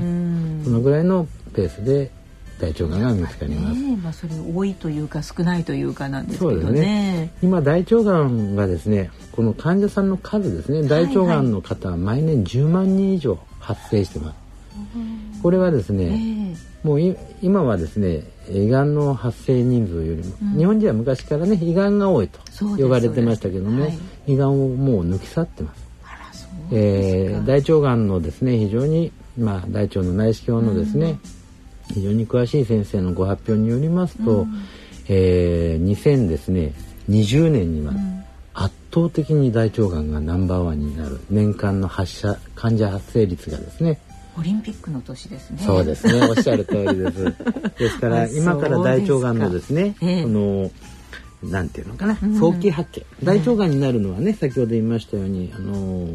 [0.63, 2.11] そのぐらいのペースで
[2.59, 3.81] 大腸がんが見つかります。
[3.81, 6.81] ね、まあそれ多いというか少ないというかなんですけどね。
[6.81, 7.31] ね。
[7.41, 14.45] 今大腸がんがですね、この患者さんの数ですね、大腸がんの方は毎年10万人以上発生してます。
[15.41, 22.39] これはですね、えー、もう今はですね胃がんの発生人数よりも、うん、日本人は昔からね胃がんが多いと
[22.77, 25.85] 呼ばれてましたけども、はい、胃がんをもう抜き去ってます。
[26.71, 31.19] えー、大腸がんのですね非常に、まあ、大腸の内視鏡のですね、うん、
[31.93, 34.67] 非常に詳しい先生のご発表によりますと、うん、
[35.07, 36.73] えー、2000ですね
[37.09, 37.93] 20年には
[38.53, 43.99] 圧倒的に大腸がんがナンバーワンになる年間の発射患者発生率がですね
[44.37, 45.61] オリンピックの年ですね。
[45.65, 46.21] そうですね。
[46.27, 47.23] おっしゃる通りです。
[47.79, 50.71] ですから今から大腸がんのですね、ええ、その
[51.43, 53.05] なんていうのかな、早期発見。
[53.23, 56.09] 大腸がんになるのはね、先ほど言いましたように、あの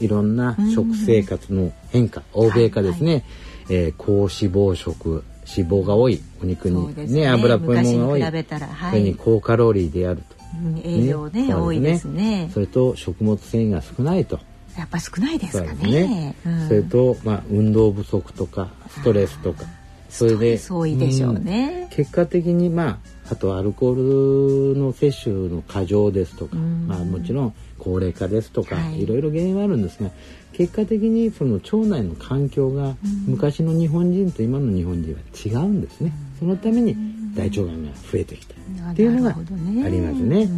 [0.00, 3.24] いろんな食生活の変化、欧米化ですね、はいはい、
[3.70, 8.46] えー、高脂肪食、脂肪が多いお肉にね、ね油っぽいものが多い、はい、
[8.90, 10.38] それに高カロリーであると。
[10.82, 11.54] 栄養ね、ね。
[11.54, 12.50] 多いですね。
[12.52, 14.40] それと食物繊維が少ないと。
[14.76, 16.06] やっぱ少ないですかね。
[16.06, 16.36] ね。
[16.46, 19.64] うん、それとまあ運動不足とかストレスとか。
[20.08, 22.98] それで多いでしょうね、うん、結果的にまあ
[23.30, 30.10] あとアルコールの摂取の過剰ですとか、うん、まあもちろん高齢化ですとか、はい、いろいろ原因はあるんですが
[30.52, 35.20] 結果的にその腸内の環境が昔の日本人と今の日本人は
[35.62, 36.12] 違うんですね。
[36.38, 36.96] そのために
[37.34, 38.54] 大腸がんが増えてきた
[38.90, 40.48] っていうのがありますね。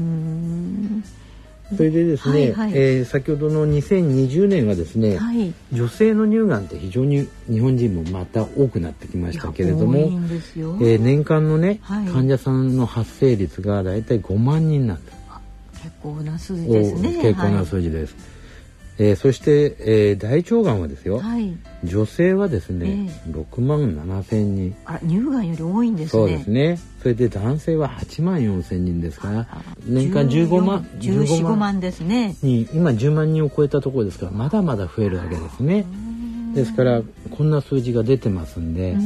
[1.77, 15.21] それでですね、はいはい、えー、先ほどの2020年はですね、はい、女性の乳がんって非常に日本人もまた多くなってきましたけれども、えー、年間のね、はい、患者さんの発生率がだいたい5万人なんです。
[15.83, 17.23] 結構な数字ですね。
[17.23, 18.15] 結構な数字です。
[18.15, 18.40] はい
[18.99, 24.77] えー、そして、えー、大腸がんはですよ、はい、女性はですね、えー、6万7千人。
[24.85, 26.21] あ乳がんより多いんですね。
[26.21, 26.79] そうですね。
[27.03, 29.47] それで男性は8万4千人ですから
[29.87, 32.37] 年間15万14 15万ですね。
[32.43, 35.87] に今10万人を超えたところですからまだまだ増えるわけですね。
[36.55, 38.97] ですからこんな数字が出てますんで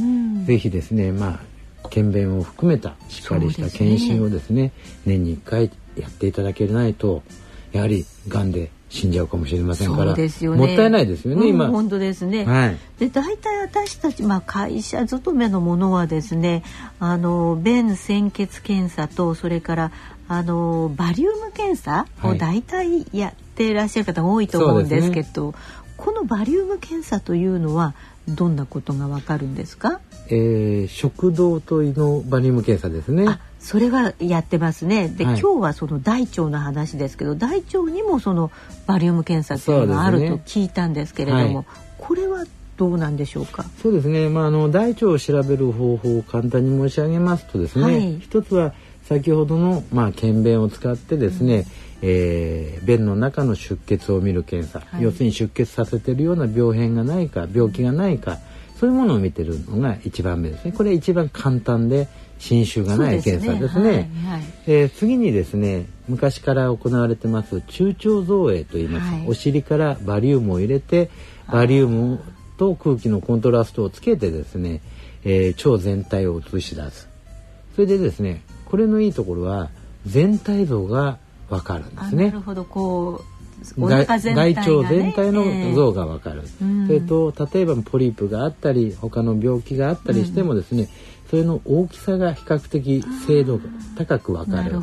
[0.45, 1.39] ぜひですねま
[1.83, 4.71] あ検便を含めたしっかりした検診をですね、ね、
[5.05, 7.23] 年に1回やっていただけないと
[7.71, 11.67] やはりがんで死んじゃうかもしれませんから、ね、もったいないですよね、うん、今。
[11.67, 16.63] 本当ですね、はい、で大体私たち、まあ、会社勤めのものはですね
[16.99, 19.91] あの便潜血検査とそれから
[20.27, 25.59] あのバリウム検査を大体やっていらっしゃる方が多いと思うんですけど、はいね、
[25.97, 27.93] このバリウム検査というのは
[28.27, 33.39] どんなことがわかるんですか、えー、食道と胃のバリウム検査ですね。
[33.59, 35.07] それはやってますね。
[35.09, 38.51] で、はい、今日はその大腸の話ですけど、大腸にもその
[38.85, 41.65] バリウム検査っていうのがあると聞いたんですけれども、ねはい、
[41.97, 42.45] これは
[42.77, 43.65] どうなんでしょうか？
[43.81, 44.29] そうですね。
[44.29, 51.65] まああの大腸を調べる方法を簡単に申し上げますとですね、はい、一つは先ほどのまあ検便を使ってですね、うん、
[52.01, 58.39] えー、便の中の出血を見る検査、要するに出血させているような病変がないか、病気がないか。
[58.79, 60.73] そういうものを見てるのが一番目ですね。
[60.73, 62.07] これ一番簡単で
[62.39, 63.79] 侵襲がない検査ですね。
[63.79, 71.09] すねはいはい、えー、次にですね昔から行われてます中腸造影と言います、はい、お尻からバリウムを入れて
[71.51, 72.19] バリウム
[72.57, 74.81] と空気のコントラストをつけてですね、
[75.23, 77.07] えー、腸全体を映し出す。
[77.75, 79.69] それでですねこれのいいところは
[80.05, 81.17] 全体像が
[81.49, 82.25] わかるんですね。
[82.25, 82.63] なるほど。
[82.65, 83.23] こ
[83.77, 84.19] う大腸
[84.89, 90.89] 全体の像がわかる、えー、それと例えばポリープがあったり他の病気があったりしてもですね、うん
[91.29, 93.63] それの大きさが比較的精度が
[93.97, 94.79] 高くわかる。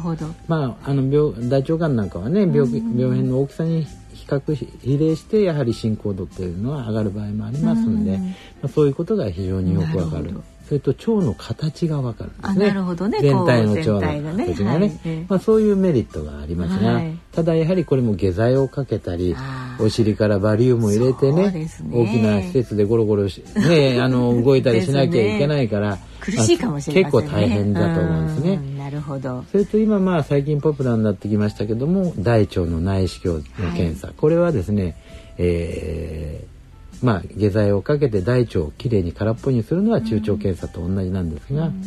[0.49, 8.27] まああの病大腸がんなんかはね病病変の大きさに比較比例してやはり進行度っていうのは上がる場合もありますので、ま
[8.65, 10.43] あ、そういうことが非常によくわかる。
[10.67, 12.69] それと腸の形がわかるんですね。
[12.69, 13.19] なるほどね。
[13.21, 19.35] 全体の腸の形がね、ねまあそういうメリットがありますが、はい、ただやはりこれも下剤をかけたり、
[19.79, 25.99] お尻からバリウムを入れてね、ね大きな施設でゴロゴロしね あの動いたりしなきゃいけないから。
[26.23, 28.61] 苦しいかもしれません、ね、結構大変だと思うんですね。
[28.79, 29.45] なるほど。
[29.51, 34.95] それと今まあ最近ポピュラーになってきましたけども大腸の内視鏡の検査、はい、これはですね、
[35.39, 36.52] えー、
[37.03, 41.83] まあ下剤をかけて大腸をきれいに空っぽにするのは中腸検査と同じなんですが、うん、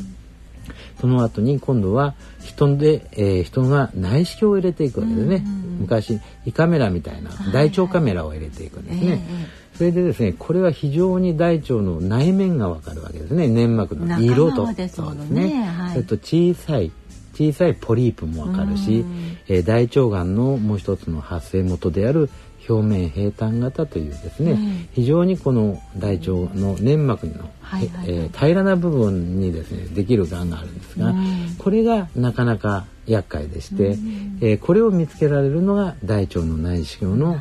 [1.00, 9.02] その後に今度は人で、えー、人が内視鏡を入れていくわけですね、うん、昔胃カメラみたいな大腸カメラを入れていくんですね。
[9.02, 9.22] はいはいえ。
[9.62, 13.48] ーそれでですねこれは非常に大腸の内面がわかるわけですね。
[13.48, 14.68] 粘膜の色と。
[14.68, 16.92] そうですね、はい、それと小さい
[17.34, 19.04] 小さいポリープもわかるし、
[19.50, 22.30] えー、大腸がんのもう一つの発生元である
[22.68, 37.40] 表面平坦型というですね、うん、非常にこの大腸の粘膜の、はいはい、えー、平らな部分にですねできるがんがあるんですが、うん、これがなかなか厄介でして、うん、えー、これを見つけられるのが大腸の内視鏡の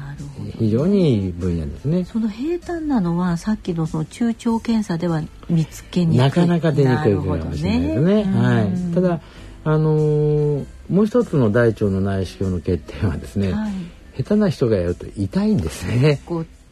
[0.58, 2.04] 非常にいい分野ですね。
[2.04, 8.24] その平坦なのはさっきのその中腸検査では見つけになかなか出にくいかもしれないですね。
[8.24, 8.24] ね。
[8.24, 8.94] はい。
[8.94, 9.20] ただ
[9.66, 13.72] あのー、もう一つの大腸の内視鏡の欠点はですね、はい、
[14.16, 16.20] 下手な人がやると痛いんですね。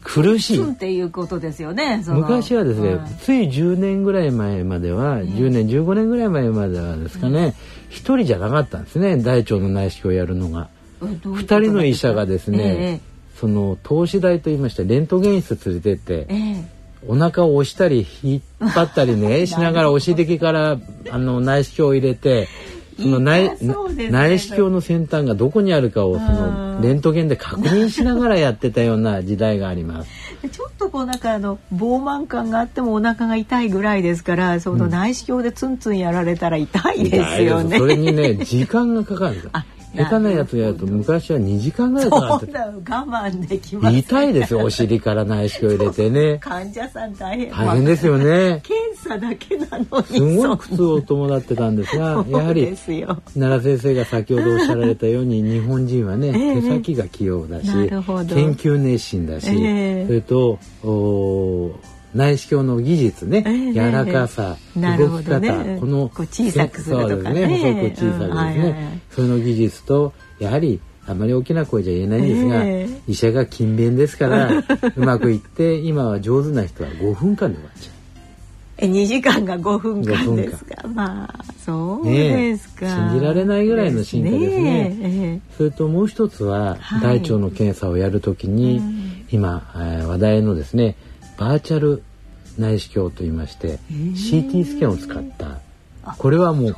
[0.03, 0.71] 苦しい。
[0.71, 2.03] っていうことですよね。
[2.07, 7.55] 昔はですね、はい、つい10年ぐらい前までは、ね、10年15年ぐらい前まではですかね、
[7.89, 9.17] 一、人じゃなかったんですね。
[9.17, 10.69] 大腸の内視鏡をやるのが。
[11.01, 16.65] 二人の医者がですね、えー、その投資台と言いましてレントゲン室連れてって、えー、
[17.07, 20.79] お腹を押したり引っ張ったりね しながらお尻から
[21.09, 22.47] あの内視鏡を入れて
[22.97, 23.57] その内
[24.11, 30.09] 内視鏡の先端がどこにあるかをそのレントゲンで確認しながらやってたような時代があります。
[30.51, 37.77] ちょっとこうなんかあの膨満感があってもお腹が痛いぐらいですからその内視鏡でツンツンやられたら痛いですよね。
[37.77, 39.51] それにね時間がかかるんですよ。
[39.95, 46.37] 下手なやつやると昔は2時間ぐらいかかって我慢できます、痛いですよお尻から内視鏡入れてね。
[46.39, 47.51] 患者さん大変。
[47.51, 48.61] 大変ですよね。
[48.63, 50.05] 検査だけなのに。
[50.07, 57.99] すごい苦痛を伴ってたんですがやはり奈良先生が先ほどおっしゃられたように日本人はね、手先が器用だし研
[58.55, 61.71] 究熱心だし、えー、それとお
[62.13, 67.57] 内視鏡の技術ね、えー、柔らかさ、えー、動き方、ね、この小さくするとかね、ね。
[67.57, 74.49] 細く小さくですね、その技術とやはりあまり大きな声じゃ言えないんですが、えー、医者が勤勉ですから
[74.95, 77.93] うまくいって今は上手な人は5分間で終わっちゃう。
[78.77, 80.87] え2時間が5分間ですか？
[80.87, 90.95] まあそうですか、ね、信じられないぐらいの進化ですね、ね、それともう一つは、はい、大腸の検査をやるときに、うん、今、えー、話題のですね
[91.43, 92.03] バーチャル
[92.57, 95.59] 内視鏡といいまして CT スキャンを使った。
[96.17, 96.75] これはもう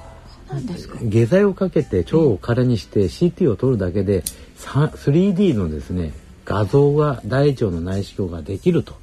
[1.04, 4.24] 下剤をかけて腸を空にして CT を取るだけで
[4.58, 6.14] 3D のですね
[6.46, 8.96] 画像が大腸の内視鏡ができると。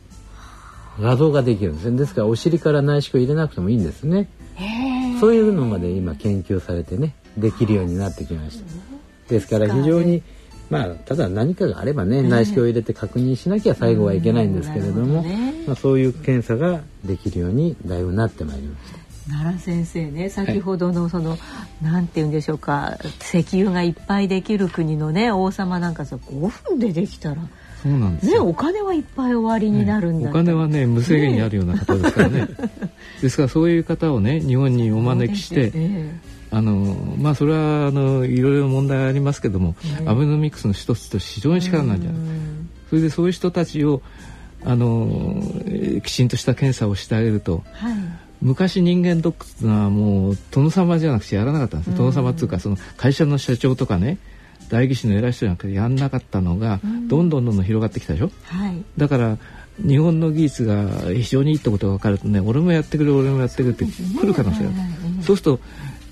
[1.01, 1.96] 画像ができるんですね。
[1.96, 4.29] ですからお尻から内視鏡入れなくてもいいんですね。
[5.20, 8.64] そういうのまで今研究されてねできるようになってきました。
[9.29, 10.25] ですから非常に
[10.73, 15.23] まあただ何かがあればね内視鏡を入れて確認しなきゃ最後はいけないんですけれども、
[15.67, 19.03] まあ、そういう検査ができるようにだいぶなってまいりました。
[19.31, 21.37] 奈良先生ね先ほどのその、は
[21.81, 27.37] い、なんて言うんでしょうか石油がいっぱいできる国のね王様なんかさ5分でできたら
[27.83, 32.49] そうなんですねお金はいっぱい終わりになるんだ、ね、お金はね無制限にあるような方ですからね、ね、
[33.23, 36.75] ですからそういう方をね日本にお招きして、えー、あの
[37.19, 42.23] まあそれはあのいろいろ問題ありますけども、えー、アベノミクスの一つとして非常に力なんじゃない。
[42.91, 44.03] それでそういう人たちを
[44.65, 45.43] あの
[46.05, 47.95] きちんとした検査をしてあげると、はい。
[48.43, 54.19] 昔人間ドックっていうのはもう殿様じゃなくてやらなかったんです、殿様っていうかその会社の社長とかね
[54.69, 59.38] 代議士の偉い人じゃなくてやんなかったのが、どんどんどんどん広がってきたでしょ、はい、だから
[59.79, 65.61] 日本の技術が非常にいいってことが分かるとね俺もやってくれ俺もやってくれって来る可能性がある、そうすると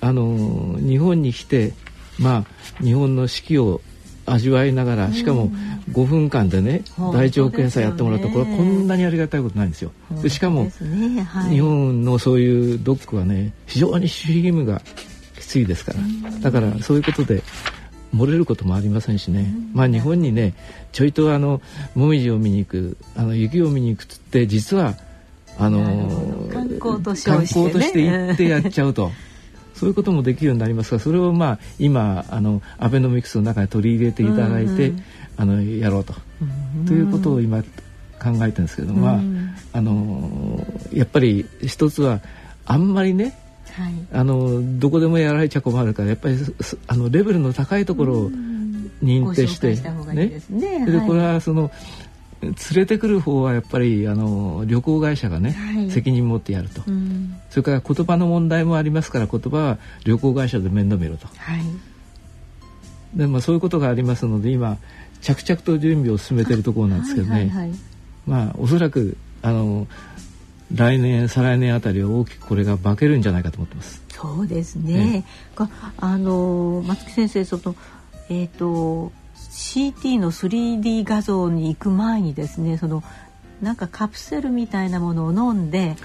[0.01, 1.73] あの日本に来て
[2.19, 2.45] ま
[2.79, 3.81] あ日本の四季を
[4.25, 5.49] 味わいながらしかも
[5.91, 9.91] 5分間でね大腸検査やってもらうとこれはこんなにありがたいことないんですよ。
[10.21, 10.69] でしかも
[11.49, 14.81] 日本のそういうドックはね非常に守秘義務が
[15.39, 15.99] きついですから。
[16.39, 17.43] だからそういうことで
[18.15, 20.53] 漏れることもありませんしね、まあ日本にね
[20.91, 21.61] ちょいとあの
[21.95, 24.95] もみじを見に行くあの雪を見に行くっつって実は
[25.57, 29.11] あの観光として行ってやっちゃうと。
[29.81, 35.03] そういうこともできるようになりますがそれをまあ今あのアベノミクスの中に取り入れていただいて、うんうん、
[35.37, 39.19] あのやろうと、うん、ということを今考えてるんですけど、まあ
[39.73, 40.63] あの
[40.93, 42.21] やっぱり一つは
[42.67, 43.35] あんまりね、
[43.71, 46.37] はい、あのどこでもやられちゃ困るからやっぱり
[46.85, 48.31] あのレベルの高いところを
[49.01, 49.75] 認定して
[50.13, 50.43] ね。
[50.47, 51.71] ね、でこれはその
[52.41, 61.61] 連れてくる方はやっぱりあの旅行会社がね、はい、責任持ってやると、うん、それから言葉の問題もありますから言葉は旅行会社で面倒見ると、はい、
[63.15, 64.77] でまあ、そういうことがありますので今
[65.21, 67.79] 着々と準備を進めているところなんですけどね、はいはいはい、
[68.25, 69.87] まあおそらくあの
[70.73, 74.01] 来年再来年あたりは大きくこれが化けるんじゃないかと思ってます。
[74.09, 74.93] そうですね。
[74.93, 75.25] ね
[75.97, 77.75] あの松木先生その
[78.29, 79.11] えっ、ー、と
[79.51, 83.03] CT の 3D 画像に行く前にですねその
[83.61, 85.97] なんかカプセルみたいなものを飲んで、はい、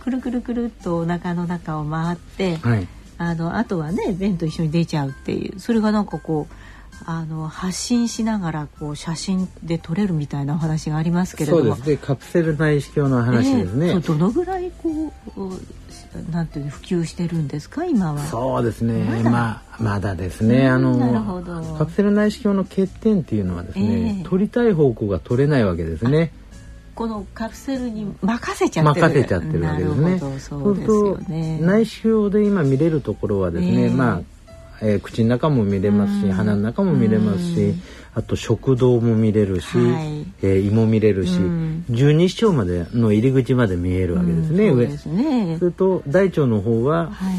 [0.00, 2.86] くるくるくるっとお腹の中を回って、はい、
[3.18, 6.54] あのあとはね便と一緒に出ちゃうっていうそれがなんかこう
[7.06, 11.76] あの発信しながらこう写真で撮れるみたいなお話がありますけれども。
[11.76, 11.90] そうです。
[11.90, 15.52] ねカプセル内視鏡の話ですね、えー、どのぐらいこう
[16.30, 17.84] なんていう普及してるんですか？
[17.84, 18.18] 今は。
[18.24, 19.22] そうですね。
[19.22, 20.68] まあまだですね。
[20.68, 26.32] あのカプセル内視鏡の欠点っていうのはですね、えー、撮りたい方向が取れないわけですね。
[26.94, 29.06] このカプセルに任せちゃってる。
[29.06, 30.18] 任せちゃってるわけですね。
[30.18, 34.20] そうすると内視鏡で今見れるところはですね、えー、まあ
[34.82, 37.74] えー、口の中も見れますし、鼻の中も見れますし、
[38.14, 41.38] あと食道も見れるし、はい、えー、胃も見れるし、
[41.90, 44.96] 十二指腸までの入り口まで見えるわけですね、上。
[44.96, 45.56] そね。
[45.58, 47.30] それと大腸の方は、は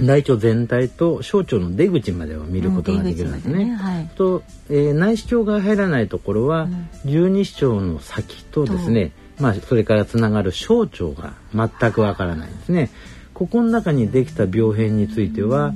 [0.00, 3.66] い、大腸全体と小腸の出口までを見ることができるんですね。
[3.66, 6.68] ねはい、と、えー、内視鏡が入らないところは、
[7.04, 12.90] 十二指腸の先とですね、まあ、それからつながる小腸が全くわからないんですね。
[13.34, 15.74] ここの中にできた病変については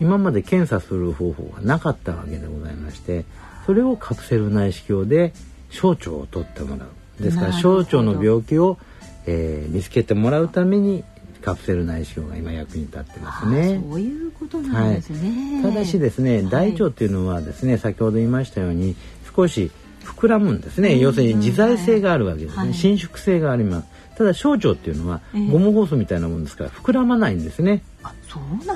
[0.00, 3.24] 今まで検査する方法がなかったわけでございまして
[3.66, 5.32] それをカプセル内視鏡で
[5.70, 8.78] 小腸を取ってもらうですから小腸の病気を、
[9.26, 11.04] えー、見つけてもらうために
[11.44, 13.78] カプセル内視鏡が今役に立ってますね。
[13.90, 15.62] そういうことなんですね。
[15.62, 18.96] はい、ただしですね、大腸っていうのはですね、先ほど言いましたように
[19.36, 19.70] 少し
[20.04, 20.98] 膨らむんですね。
[20.98, 22.62] 要するに自在性があるわけですね。
[22.62, 23.88] はい、伸縮性があります。
[24.16, 27.82] ただ小腸っていうのはゴムホースみたいなもんですから膨らまないんですね。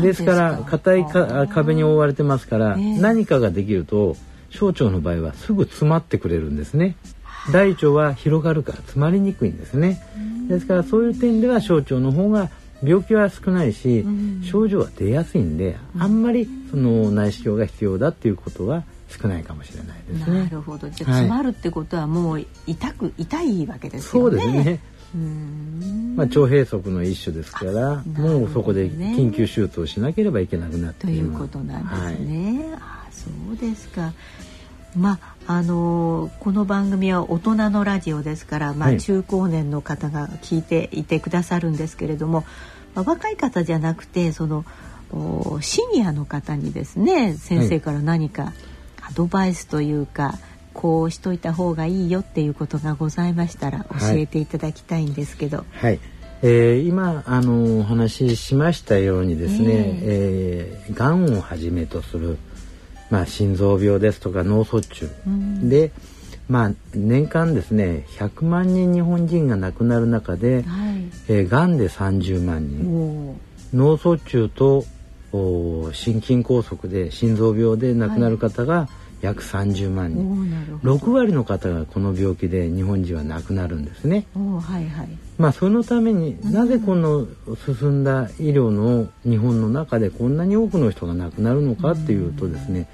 [0.00, 0.34] ですか？
[0.34, 4.16] ら硬いか壁に覆われてますから、何かができると
[4.50, 6.96] 小腸の場合はすぐ詰まってくれるんですね。
[7.52, 10.02] 大腸は広がるから詰まりにくいんですね。
[10.48, 12.50] ですからそういう点では小腸の方が
[12.82, 14.04] 病気は少ないし、
[14.42, 20.44] 症状は出やすいんで、あんまりその内視鏡が必要だっていうことは少ないかもしれないですね。
[20.44, 20.88] なるほど。
[20.90, 24.38] じゃあ、詰まるってことはもう痛く痛いわけですよね。
[24.40, 24.80] そうですね。
[25.14, 32.64] まあ、腸閉塞の一種ですから、ね、もうそこで緊急手術をしなければいけなくなってということなんですね。
[32.64, 34.12] はい、あそうですか。
[34.96, 42.44] まああのー、この番組は大人のラジオですから、まあ、中高年の方が聞いていてくださるんですけれども、
[42.94, 44.64] まあ、若い方じゃなくてその
[45.60, 48.52] シニアの方にですね先生から何か
[49.02, 55.64] アドバイスというか、はいこうしといた方がいいよっていうことがございましたら教えていただきたいんですけど。
[55.72, 55.98] はい、
[56.40, 59.68] えー、今あのお話ししましたようにですね、
[60.02, 62.38] えー、えー、がんをはじめとする、
[63.10, 65.90] まあ、心臓病ですとか脳卒中、うん、で、
[66.48, 70.98] まあ、年間ですね100万人日本人が亡くなる中で、はい。
[71.26, 73.36] えー、がんで30万人。
[73.74, 74.84] 脳卒中と
[75.32, 80.80] 心筋梗塞で心臓病で亡くなる方が、はい約30万人。
[80.82, 84.26] 6割の方がこの病気で日本人は亡くなるんですね。
[84.34, 85.08] はいはい、
[85.38, 87.26] まあそのためになぜこの
[87.64, 92.88] 進んだ医療の日本の中でこんなに多くの人が亡くなるのかっていうとですね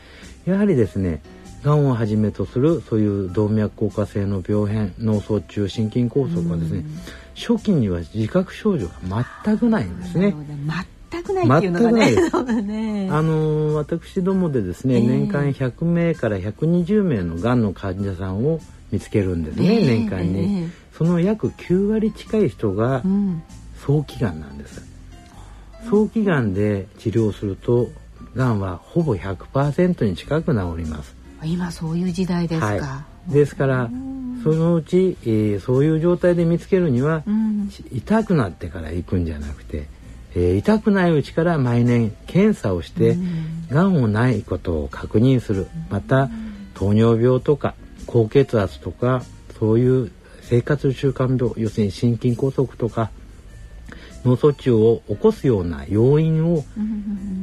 [0.46, 1.22] やはりですね
[1.62, 6.84] がんをはじめとするそういう動脈硬化性の病変脳卒中心筋梗塞はですね
[7.34, 10.34] 初期には自覚症状が全くないんですね。
[11.14, 13.04] 全くないっていうのがね。
[13.04, 13.08] ね。
[13.10, 18.60] あの私どもでですね、えー、年間100名から120名のがんの患者さんを
[18.90, 23.02] 見つけるんですね、えー、年間に、えー、その約9割近い人が
[23.86, 24.82] 早期がんなんです。
[25.84, 27.88] うん、早期がんで治療すると
[28.34, 31.14] がんはほぼ100%に近く治ります。
[31.44, 32.66] 今そういう時代ですか。
[32.66, 33.90] はい、ですから
[34.42, 39.88] そのうち、えー、そういう状態で見つけるには、うん、痛くなってから行くんじゃなくて
[40.34, 43.16] えー、痛くないうちから毎年検査をして
[43.70, 45.66] がんをないことを確認する。
[45.90, 46.30] また
[46.74, 47.74] 糖尿病とか
[48.06, 49.22] 高血圧とか
[49.58, 50.10] そういう
[50.42, 53.10] 生活習慣病要するに心筋梗塞とか
[54.24, 56.64] 脳卒中を起こすような要因を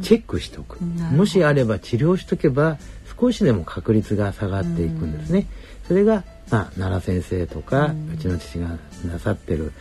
[0.02, 0.80] チェックしておく。
[0.84, 2.78] もしあれば治療しとけば
[3.20, 5.48] 少しでも確率が下がっていくんですね。
[5.88, 8.78] それがまあ、奈良先生とか、うちの父が
[9.08, 9.72] なさってる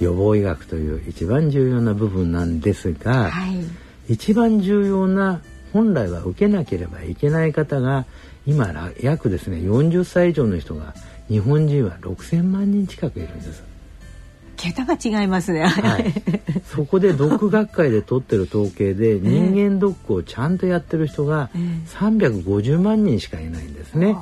[0.00, 3.46] 予防医学という一番重要な部分なんですが、は
[4.08, 5.40] い、一番重要な
[5.72, 8.06] 本来は受けなければいけない方が
[8.46, 10.94] 今約ですね40歳以上の人が
[11.28, 13.70] 日本人は6,000万人近くいるんです。
[14.60, 16.12] 桁が違いますね、はい、
[16.66, 21.48] そこでド学会で取ってる統計で 人間ドックをちゃんとやってる人が
[21.98, 24.14] 350万人しかいないんですね。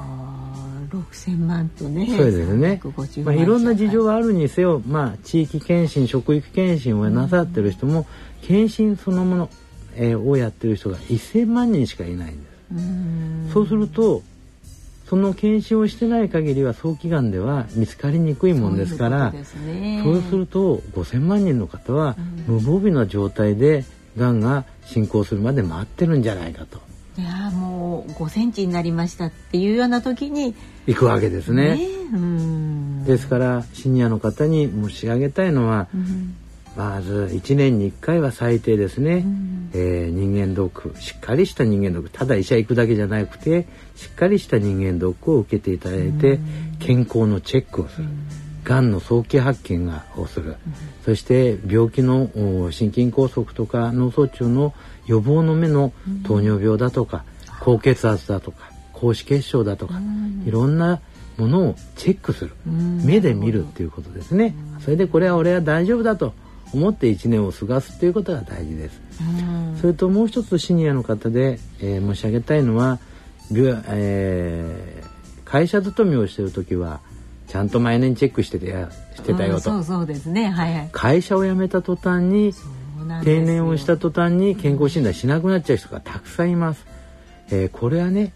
[0.91, 2.81] 6,000万とねそうですね、
[3.25, 8.07] まあ、いろんな事情があるにせよ、まあ、地域検診職域検診をなさってる人も、
[8.43, 9.51] 検診そのもの、
[9.95, 12.49] えー、をやってる人が1,000万人しかいないんで
[13.49, 13.53] す。
[13.53, 14.23] そうすると
[15.09, 19.33] その検診をしてない限りは早期がんでは見つかりにくいもんですから
[20.03, 22.17] そうすると5,000万人の方は
[22.47, 23.87] 無防備な状態で
[24.19, 26.79] がんが進行するまで待ってるんじゃないかと。
[27.17, 27.68] いやもう
[28.03, 30.55] 5センチになりましたっていうような時に
[30.87, 31.77] 行くわけですね。
[31.77, 35.89] ねですからシニアの方に申し上げたいのは、
[36.79, 42.11] まず1年に1回は最低ですね、うん、えー、人間ドックしっかりした人間ドック。
[42.11, 48.07] ただ医者行くだけじゃなくてしっかりした人間ドックを受けていただいて、うん、健康のチェックをする。
[48.63, 48.93] がん。
[48.93, 50.57] の早期発見がをする、
[51.05, 52.31] そして病気の
[52.71, 54.73] 心筋梗塞とか脳卒中の
[55.07, 55.93] 予防の目の
[56.25, 57.25] 糖尿病だとか、
[57.61, 59.95] 高血圧だとか高脂血症だとか、
[60.45, 61.01] いろんな
[61.37, 66.35] ものをチェックする、目で見るっていうことですね、それでこれは俺は大丈夫だと
[66.75, 69.01] 思って1年を過ごすっていうことが大事です。
[69.81, 72.99] それともう一つシニアの方で、えー、申し上げたいのは、
[73.53, 77.01] えー、会社勤めをしている時は
[77.47, 78.75] ちゃんと毎年チェックしてて
[79.15, 79.61] してたよと。
[79.61, 82.53] そうそうですね、はいはい、会社を辞めた途端に
[83.23, 86.98] 定年をした途端に健康診断しなくなっちゃう人がたくさんいます。
[87.51, 88.33] えー、これはね、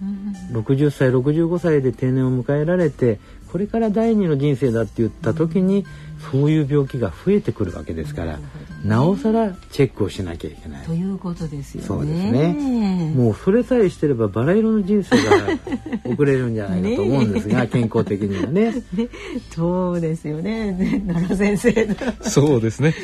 [0.53, 3.19] うん、60歳65歳で定年を迎えられて
[3.53, 5.85] これから第二の人生だって言った時に、
[6.33, 8.39] そういう病気が増えてくるわけですから、
[8.83, 10.87] なおさらチェックをしなきゃいけない。
[10.87, 11.87] ということですよね。
[11.87, 13.13] そうですね。
[13.15, 15.33] もうそれさえしてればバラ色の人生が
[16.11, 18.73] 送れるんじゃないかと思うんですが、健康的にはね。
[18.97, 19.09] ね
[19.51, 21.05] そうですよね。
[21.07, 21.89] 奈良先生
[22.23, 22.95] そうですね。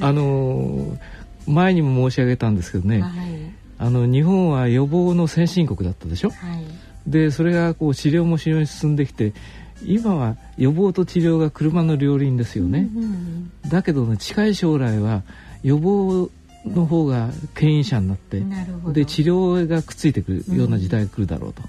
[0.00, 0.96] あの
[1.46, 3.02] 前にも申し上げたんですけどね。
[3.02, 3.12] はい、
[3.78, 6.30] あの日本は予防の先進国だったでしょ？
[6.30, 6.64] はい、
[7.06, 9.32] でそれがこう治療も非常に進んできて
[9.84, 15.22] 今は予防と治療が車の両輪ですよね、うんうん、だけどね近い将来は
[15.62, 16.30] 予防
[16.66, 18.42] の方が牽引者になって
[18.92, 21.62] で治療がくっついてくるような時代が来るだろうと。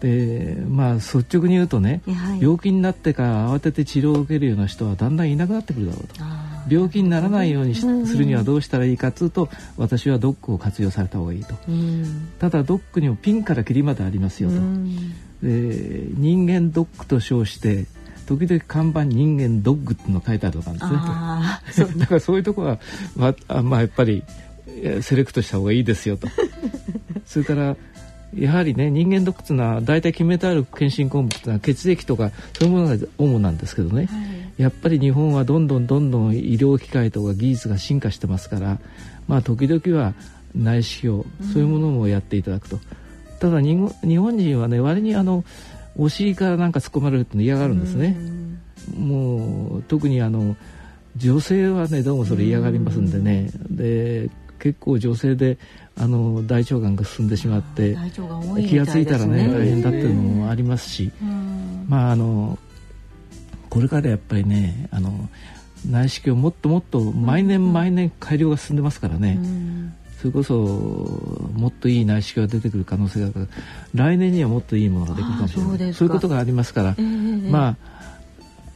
[0.00, 6.22] でまあ率直に言うとね、はい、病気になってから慌てて治療を受けるような人はだんだんいなくなってくるだろうと
[6.68, 15.10] 病気にならないようにするにはどうしたらいいかというと私はドックを活用された方がいいと、うん、ただドックにもピンからキリまでありますよと、うん。
[15.42, 17.86] で人間ドッグと称して
[18.26, 20.78] 時々看板人間ドッグっての書いてあるとかで
[21.72, 21.94] すね。
[21.98, 22.78] だからそういうとこは
[23.14, 24.24] まあまあやっぱり
[25.00, 26.28] セレクトした方がいいですよと。
[27.24, 27.76] それから
[28.34, 34.08] やはりね人間ドックっていうのは大体決めてある検診項目っていうのは血液とかそういうものが主なんですけどね、はい、
[34.56, 38.78] やっぱり日本はどんどんどんどん医療機械とか技術が進化してますから
[39.28, 40.14] まあ時々は
[40.54, 42.76] 内視鏡そういうものもやっていただくと。
[42.76, 42.82] うん
[43.38, 45.44] ただ日本人はね割にあの
[45.96, 48.16] お尻からなんか突っ込まれるって嫌がるんですね。
[48.96, 50.56] もう特にあの
[51.16, 55.58] 女性はねどうもそれ嫌がりますんでねで結構女性で
[55.96, 57.96] あの大腸がんが進んでしまって
[58.68, 61.10] 気が付いたらね大変だっていうのもありますし
[61.88, 62.58] まああの
[63.76, 65.28] これからやっぱりねあの
[65.86, 69.38] 内視鏡もっともっと毎年毎年改良が進んでますからね、
[70.18, 73.46] それこそもっといい内視鏡が出てくる可能性があるから
[73.94, 75.94] 来年にはもっといいものができるかもしれない。
[75.94, 77.76] そういうことがありますから、えー、ま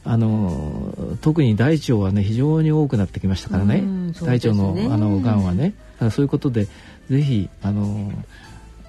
[0.03, 5.73] ああの特に大腸はね非常に多くなってきましたからね、ね、大腸のあのがんはね。
[6.11, 6.67] そういうことで
[7.09, 8.11] ぜひあの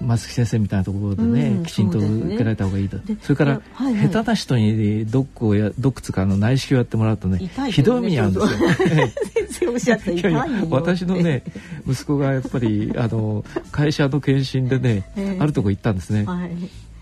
[0.03, 2.97] 松木先生みたいなところでね、うん、きちんと受けられた方がいいと。
[3.21, 9.69] それから、はいはい、下手な人にドックをやドックつかの内視鏡やってもらうとね、ね、ひどい目に遭うんですよ。
[9.73, 10.33] 先生
[10.69, 11.43] 私のね
[11.87, 16.25] 息子がやっぱりあの会社の検診でね、えー、あるとこ行ったんですね。
[16.25, 16.51] はい。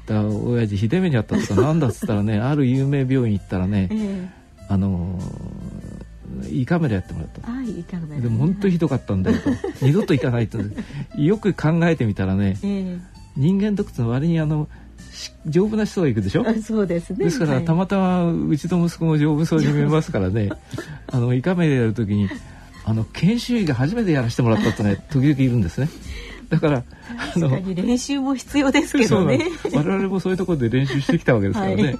[0.05, 4.29] だ親父ひで目にあったとかなんだっつったらねある有名病院行ったらね、えー、
[4.67, 5.19] あの
[6.51, 9.49] 胃カメラやってもらったあ胃カメラでも本当にひどかったんだよと
[9.85, 10.59] 二度と行かないと。
[11.17, 12.99] よく考えてみたらね、えー、
[13.37, 14.67] 人間ドックの割にあの
[15.45, 16.45] 丈夫な人が行くでしょ？
[16.61, 17.25] そうですね。
[17.25, 20.49] ですから、はい、たまたまうちの息子も丈夫そうに見えますからね
[21.07, 22.29] あの胃カメラやる時に
[22.85, 25.89] あの研修医が初めてやらせてもらったとね時々いるんですね。
[26.49, 26.83] だから
[27.33, 29.39] 確かに練習も必要ですけどね。
[29.73, 31.99] 我々もそういうところで練習してきたわけですからね、はい。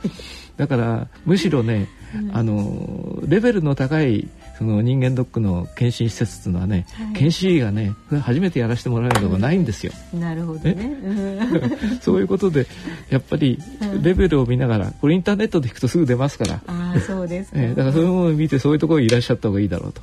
[0.58, 1.88] だからむしろね、
[2.34, 9.94] あのレベルの高いその人間ドックの検診施設っていうのはね、はい、検診医がね初めてやらせてもらえることがないんですよ。
[10.14, 11.38] なるほどね。
[12.02, 12.68] そういうことで
[13.10, 13.60] やっぱり
[14.02, 16.62] レベルを見ながらこれインターネットで聞くとすぐ出ますから。
[16.68, 20.02] あそうですえだからそういうものを見てそういうところにいらっしゃった方がいいだろうと。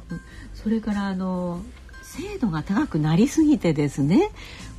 [0.54, 1.62] それからあの
[2.02, 4.30] 精度が高くなりすぎてですね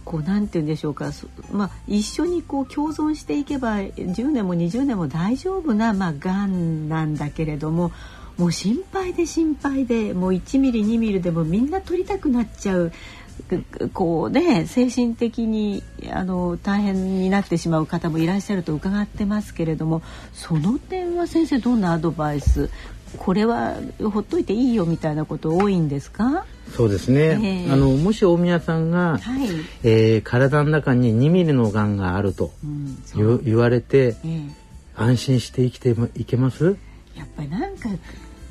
[0.09, 1.11] こうなんて言うんでしょうか、
[1.51, 7.91] まあ、一緒にこう共存していけば10年も20年も大丈夫な、まあ、がんなんだけれども
[8.35, 12.91] もう心配で心配でもう1ミリ2ミリでもみんな取りたくなっちゃう。
[13.93, 15.81] こうね精神的に
[16.11, 20.01] あの大変になってしまう方もいらっしゃると伺ってますけれども
[20.33, 22.69] その点は先生どんなアドバイス？
[23.17, 23.75] これは
[24.11, 26.45] ほっといていいよみたいなこと多いんですか？
[26.75, 29.21] そうですね、えー、あのもし大宮さんが、はい、
[29.83, 34.49] えー、体の中に2ミリのがんがあると、うん、言われて、えー、
[34.95, 36.77] 安心して生きていけます？
[37.15, 37.89] やっぱりなんか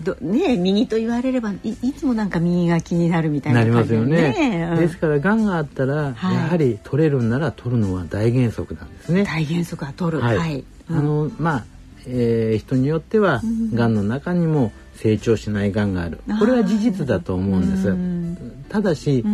[0.02, 9.24] どね右と言われればいいつもなんか右が気になるみたいな、ね、なりますよね、うん、ですからがんがあったら、はい、やはり取れるんなら取るのは大原則なんですね。
[9.24, 10.22] 大原則は取る。
[10.22, 11.64] はい、はい、あのまあ、
[12.06, 13.42] えー、人によっては、
[13.74, 13.94] がん。
[13.94, 19.24] の中にも成長しないがんがあるこれは事実だと思うんです、うん、ただし、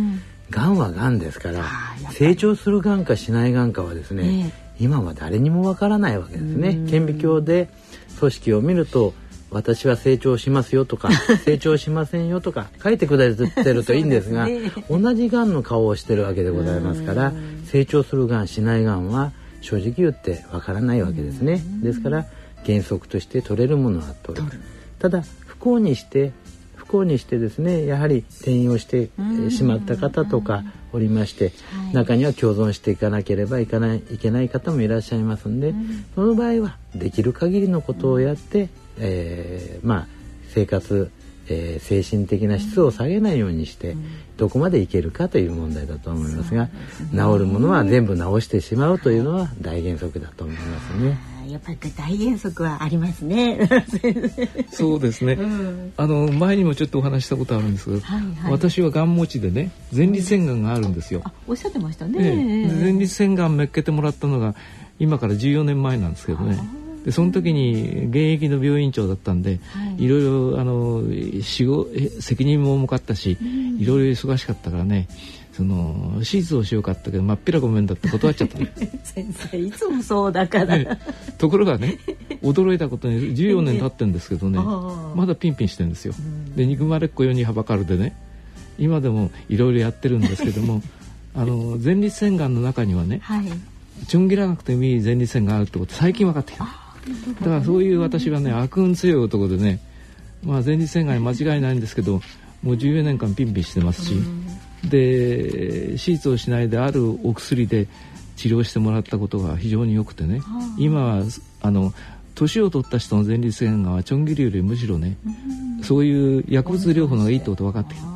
[0.49, 0.77] がん。
[0.77, 1.65] はがんですから
[2.11, 6.85] 成長するがんかしないがんかはですね、えー、今は誰にもわからないわけですね。
[6.89, 7.69] 顕微鏡で
[8.19, 9.13] 組織を見ると
[9.49, 11.09] 私は成長しますよとか
[11.45, 17.33] 成長しませんよとか書いてくれてるといいんですがね、同じがんの顔をしてるわけでございますから
[17.65, 21.63] 成長するがんしないがんは正直言ってわからないわけですね。
[21.81, 22.25] ですから
[22.65, 24.45] 原則として取れるものは取る。
[24.99, 26.31] ただ不幸にして
[26.75, 29.09] 不幸にしてですねやはり転用して
[29.49, 30.63] しまった方とか
[30.93, 31.51] おりまして、
[31.91, 35.73] 中には共存していかなければいかないいけない方もいらっしゃいますんで、
[36.13, 40.07] その場合はできる限りのことをやって、えー、まあ
[40.51, 41.11] 生活、
[41.49, 43.97] えー、精神的な質を下げないようにして、
[44.37, 46.69] どこまでいけるかという問題だと思いますが、
[47.11, 51.34] 治るものは全部治してしまうというのは大原則だと思いますね。
[51.55, 53.69] やっぱり大原則はありますね。
[54.71, 55.33] そうですね。
[55.33, 61.23] うん、あの前にもちょっとお話したことあるんですけど、はいはい、私はがん持ちでね前立腺がんがあるんですよ。
[61.47, 62.69] おっしゃってましたね。
[62.81, 64.53] 前立腺がんめっけてもらったのが
[64.99, 66.59] 今から14年前なんですけどね。
[67.05, 71.03] でその時に現役の病院長だったんで、はい、いろいろあの
[71.41, 71.89] 仕事
[72.19, 75.07] 責任も重かったし、うん、いろいろ忙しかったからね
[75.55, 78.57] その手術をしようかったけどまっぴらごめんだって断っちゃった
[79.03, 80.99] 先生いつもそうだから、ね、
[81.37, 81.97] ところがね
[82.41, 88.13] 驚いたことに14年経ってるんですけどねまだピンピンしてるんですよ、うん、で憎まれっ子世にはばかるでね
[88.77, 90.81] 今でもいろいろやってるんですけども
[91.33, 93.45] あの前立腺がんの中にはね、はい、
[94.07, 96.71] ちょん切らなくてもいい前立腺があるってこと最近分かってきただ。
[97.45, 99.79] からそういう私はね悪運強い男でね
[100.43, 102.21] まあ前立腺がん間違いないんですけど
[102.61, 104.15] もう14年間ピンピンしてますし、
[104.89, 107.87] で手術をしないであるお薬で
[108.35, 110.41] 治療してもらったことが非常に良くてね、
[110.77, 111.23] 今は
[111.61, 111.93] あの
[112.35, 115.17] 年を取った人の前立腺がんはチョンギリよりむしろね、
[115.83, 118.07] そういう薬物療法のがいいってこと分かってきた。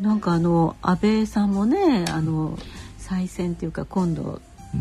[0.00, 2.58] なんかあの安倍さんもねあの
[2.98, 4.40] 再選というか今度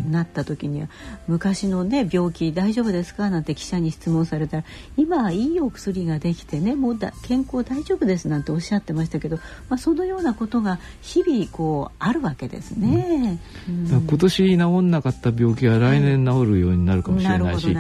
[0.10, 0.88] なった時には
[1.28, 3.30] 昔のね病気大丈夫ですか？
[3.30, 4.64] なんて記者に質問されたら
[4.98, 9.38] 今はいいお薬ができてねもうだ健康大丈夫ですなんておっしゃってましたけど、
[9.70, 17.76] まあ、そのようなことが日々こうあるわけですね、うん、今年治んなかった病気が来年治るようになるかもしれないし、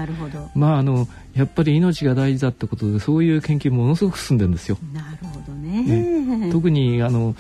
[0.56, 4.78] まああのやっぱり命が大事だってことでそういう研究ものすごく進んでるんですよ。
[4.92, 7.36] なるほどね、ね、特にあの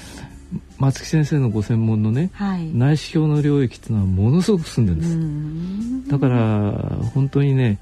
[0.77, 6.11] 松木先生のご専門のね、はい、内視鏡の領域っていうのはものすごく進んでるんです。
[6.11, 6.71] だから
[7.13, 7.79] 本当にね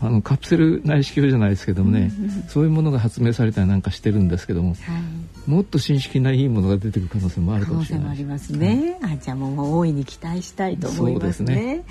[0.00, 2.12] あのカプセル内視鏡じゃないですけどもね、
[2.48, 4.74] そういうものが発明されたりなんかしてるんですけども、は
[5.46, 8.04] い、もっと新式ないいものが出てくる可能性もあるかもしれない。
[8.04, 8.98] 可能性もありますね。
[9.00, 11.46] はい、あじゃあもう大いに期待したいと思いますね。
[11.46, 11.84] そうですね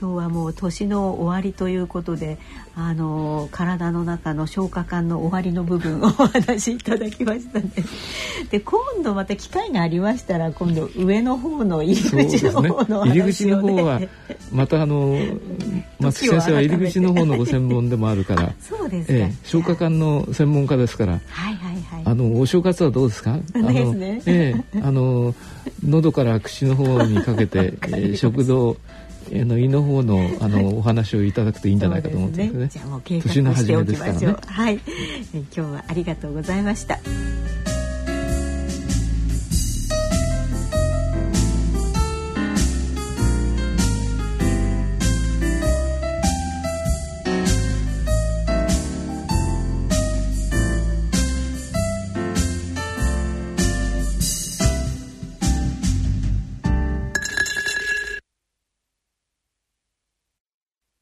[0.00, 2.38] 今日はもう年の終わりということで
[2.76, 7.72] あの体の中の消化管の終わりの部分をお話しいただきましたね。
[8.50, 14.00] で今度また機会がありましたら今度上の方の入り口の方の、ね、入り口の方は
[14.52, 15.16] またあの
[15.98, 18.52] 松木先生は入り口の方のご専門でもあるから。
[18.60, 23.32] そうですええ、消化管の専門家ですから、はいはいはい、あのお正月はどうですか？
[23.32, 25.34] あの、ね、ええあの
[25.84, 28.76] 喉から口の方にかけて、 えー、食道
[29.32, 32.68] あの胃の方のあのお話をいただくといいんじゃないかと思ってますね。
[32.68, 34.32] じゃあもう計画しておきましょう。
[34.32, 34.80] ね、はい、
[35.34, 36.98] 今日はありがとうございました。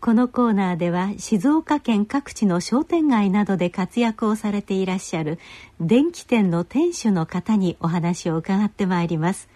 [0.00, 5.38] このコーナーでは静岡県各地の商店街などで活躍をされていらっしゃる
[5.78, 9.50] 電気店の店主の方にお話を伺ってまいります。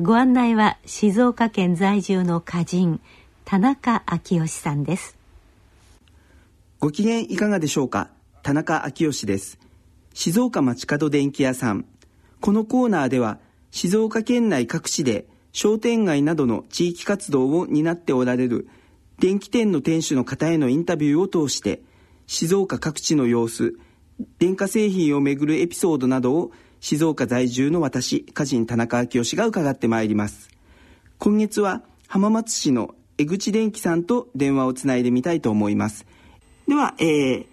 [0.00, 3.02] ご案内は静岡県在住の歌人
[3.44, 5.18] 田中昭義さんです。
[6.80, 8.08] ご機嫌いかがでしょうか？
[8.42, 9.58] 田中昭義です。
[10.14, 11.84] 静岡街角電気屋さん。
[12.40, 13.40] このコーナーでは
[13.72, 18.68] 静岡県内各地で商店街などの地域活動を担っておられる
[19.18, 21.80] 電気店の店主の方へのインタビューを通して
[22.26, 23.78] 静岡各地の様子
[24.38, 26.50] 電化製品をめぐるエピソードなどを
[26.80, 30.50] 静岡在住の私歌人田中昭義が伺ってまいります。
[31.18, 36.06] 今月は浜松市の江口電機さんと電話をつないでみたいと思います。
[36.68, 37.46] では、えー、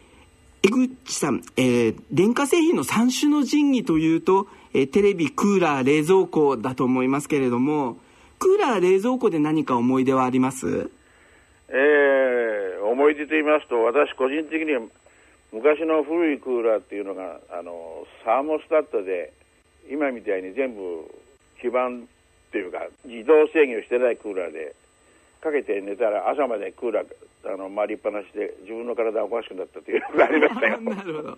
[0.64, 7.97] 江口さん、えー、電化製品の三種の神器というと、えー、テレビクーラー冷蔵庫だと思いますけれども
[8.39, 10.89] クーラー冷蔵庫で何か思い出はあります？
[11.74, 14.82] えー、思い出と言いますと、私個人的には
[15.51, 19.34] 昔の古いクーラーっていうのが、あの、サーモスタットで、
[19.89, 21.03] 今みたいに全部
[21.59, 21.91] 基板っ
[22.51, 24.76] ていうか、自動制御してないクーラーで、
[25.41, 27.05] かけて寝たら朝までクーラー
[27.45, 30.80] あの回りっぱなしで自分の体がおかしくなったというのがありましたよ。
[30.95, 31.38] なるほど、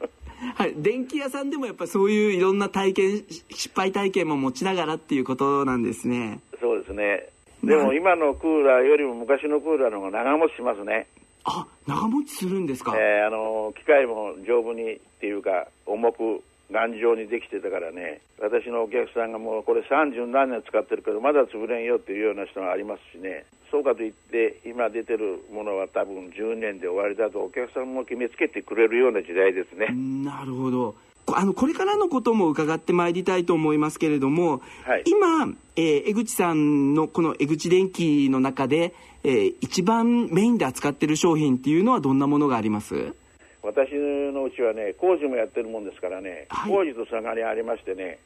[0.54, 6.40] はい、電気屋さんでもやっぱそういういろんな体験失敗体験も持ちながらっていうことなんですね。
[6.62, 7.30] そうですね
[7.66, 11.08] でも今のクーラーよりも昔のクーラーの方が長持ちしますね。
[11.44, 12.96] あ、長持ちするんですか？
[12.98, 16.42] えー、あの機械も丈夫にっていうか重く
[16.72, 23.46] 頑丈にできてたからね、私のお客さんがもうこれ30何年使ってるけどまだ潰れんよっていうような人がありますしね。
[23.70, 29.88] そうかといって今出てるものは多分10年で終わりだとお客さんも決めつけてくれるような時代ですね。
[30.24, 30.96] なるほど。
[31.28, 43.16] あのこれからのことも伺ってまいりたいと思いますけれども、はい、今、えー、江口さんのこの江口電機の中で、えー、一番メインで扱っている商品っていうのはどんなものがあります？
[43.64, 48.20] 私のうちはね工事もやってるもんですからね、はい、工事と差がありましてね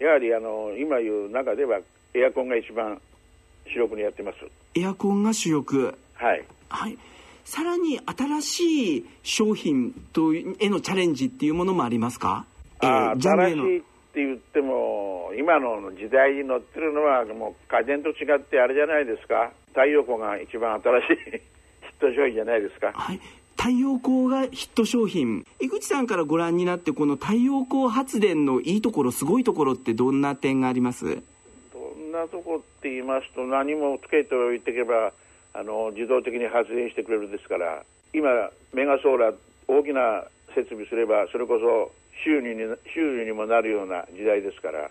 [0.00, 1.78] やはりあの今言う中では
[2.14, 3.00] エアコンが一番
[3.72, 4.38] 主力にやってます。
[4.74, 5.96] エアコンが主力。
[6.14, 6.98] はい、はい
[7.50, 12.46] さらに新しい商品とへのチャレンジっていうものもありますか、
[12.80, 19.50] えー、新しいって言っても今の時代に乗ってるのはもう家電と違ってあれじゃないですか？
[19.70, 21.40] 太陽光が一番新しいヒッ
[22.00, 22.92] ト商品じゃないですか？
[22.94, 23.20] はい。
[23.56, 25.44] 太陽光がヒット商品。
[25.58, 31.04] 江口さんからご覧になってこの太陽光発電のいいところすごいところってどんな点があります？
[31.72, 35.12] どんなとこって言いますと何もつけておいていけば
[35.52, 37.82] あの自動的に発電してくれるですから
[38.12, 39.34] 今メガソーラー
[39.68, 40.24] 大きな
[40.54, 41.92] 設備すればそれこそ
[42.24, 42.60] 収入に
[42.92, 44.90] 収入にもなるような時代ですから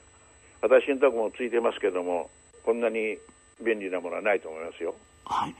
[0.62, 2.30] 私のとこもついてますけども
[2.66, 3.18] こんなに
[3.64, 4.96] 便利なものはないと思いますよ。
[5.26, 5.56] はい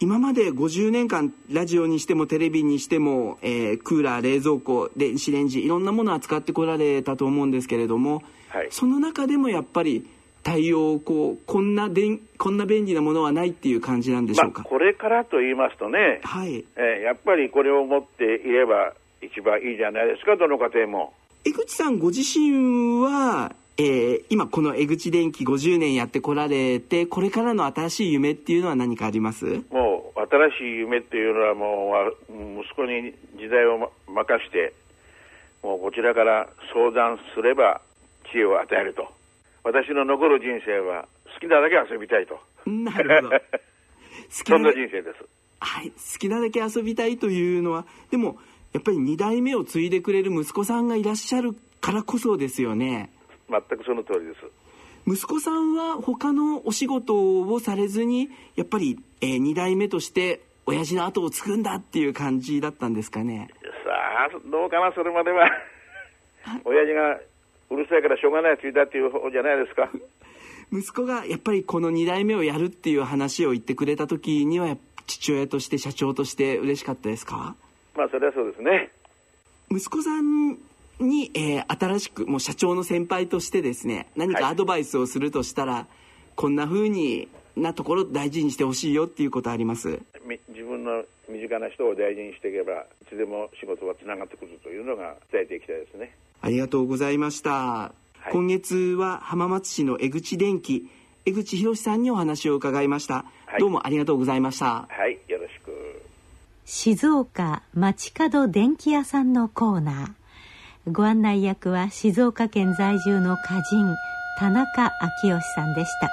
[0.00, 10.08] 今まで50年間ラジオにしてもテレビにしても、えー、クーラー冷蔵庫電子レンジいろんなものを扱ってこられたと思うんですけれども、はい、その中でもやっぱり
[10.42, 16.64] 対応こうこんなでんこんな便利なものはないっていう感じなんでしょうか、まあ、これからと言いますとね、はい。
[16.76, 21.14] えー、やっぱりこれを持っていれば一番いいじゃないですかどの家庭も。
[21.44, 29.44] 江口さんご自身は、えー、今この江口電機50年やってこられてこれからの新しい夢っていうのは何かあります？
[29.70, 31.94] もう新しい夢っていうのはも
[32.28, 34.72] う息子に時代を任して
[35.62, 37.80] もうこちらから相談すれば
[38.32, 39.08] 知恵を与えると。
[39.64, 42.40] 私の残る人生は好きなだけ遊びたいと。
[42.66, 43.40] なるほど。
[44.28, 45.24] そんな人生です。
[45.60, 45.90] はい。
[45.90, 48.38] 好きなだけ遊びたいというのは、でも、
[48.72, 53.10] やっぱり2代目を継いでくれる息子さんがいらっしゃるからこそですよね。
[53.48, 54.46] 全くその通りです。
[55.06, 63.48] 息子さんは他のお仕事をされずに、やっぱり、えー、2代目として親父の後を継ぐんだっていう感じだったんですかね
[63.84, 63.90] さ
[64.26, 65.48] あどうかなそれまでは
[66.64, 67.18] 親父が
[67.72, 69.90] うるさいからしょうがないついたっていう方じゃないですか。
[70.72, 77.56] 息子がやっぱりこの2代目をやるっていう話を言ってくれた時には父親として社長として嬉しかったですか？
[77.94, 78.90] まあそれはそうですね。
[79.70, 80.58] 息子さん
[81.00, 85.86] に、えー、新しくもう社長の先輩としてですね何かアドバイスをするとしたら、はい、
[86.36, 90.00] こんな風になところ大事にしてほしいよっていうことあります？
[90.48, 97.92] 自分の身近な人を大事にしていけばいつでも仕事はつながってくるというのが伝えていきたいですねありがとうございました、は
[98.26, 100.90] い、今月は浜松市の江口電機
[101.24, 104.88] 江口博さんにお話を伺いました、はい、どうもありがとうございました。
[104.90, 106.02] はいよろしく。
[106.64, 110.90] 静岡街角電気屋さんのコーナー。
[110.90, 113.94] ご案内役は静岡県在住の歌人
[114.40, 114.90] 田中
[115.22, 116.10] 昭義さんでした。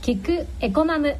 [0.00, 1.16] 聞くエコマム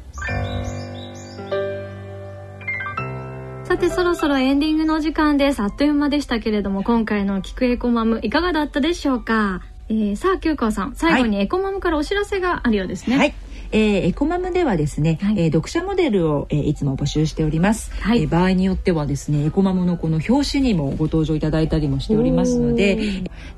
[3.77, 5.61] さてそろそろエンディングの時間です。
[5.61, 13.35] あっという間でしたけれども今回の聞くエコマムいかがだったでしょうか、えー、さあ旧川さん最後にエコマムからお知らせがあるようですね、はい
[13.71, 22.97] えー、エコマムではですね、はい、えー、読者モデルを、えー、いつも募集しております、はい、えー、場合によってはですねエコマムのこの表紙にもご登場いただいたりもしておりますので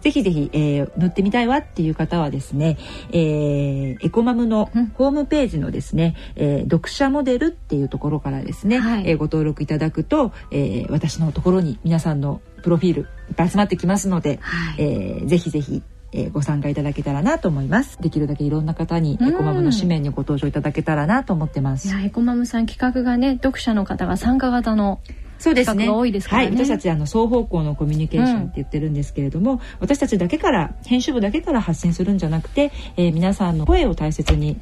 [0.02, 2.78] ぜひぜひ、えー、乗ってみたいわっていう方はですね、
[3.12, 15.82] えー、エコマムのホームページのですね、えー、読者モデルっていうところからですね、はい、えー、ご登録いただくと、えー、私のところに皆さんのプロフィールいっぱい集まってきますので、はい、えー、ぜひぜひ
[16.12, 18.02] えー、ご参加いただけたらなと思います。
[18.02, 21.88] できるだけいろんな方にエコマムの紙面にご登場いただけたらなと思ってます。
[21.88, 25.00] いやエコマムさん企画がね読者の方が参加型の
[25.40, 25.90] そうですね。
[25.90, 34.60] 多いです、ね、はい、私たちあの双方向のコミュニケーションって言ってるんですけれども、うん、私たちだけから編集部だけから発信するんじゃなくて、えー、皆さんの声を大切に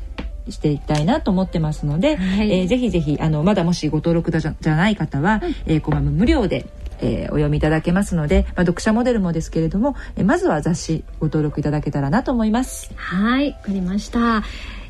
[0.50, 6.68] していきたいなと思ってますので、はい、えー、ぜひぜひあのまだもしご登録じゃじゃない方は、うん、えー、コマム無料で
[7.00, 12.92] えー、お読みいただけますので、まあ、読者モデルもですけれども、えー、まずは雑誌ご登録いただけたらなと思います。
[12.96, 14.44] はいわかりました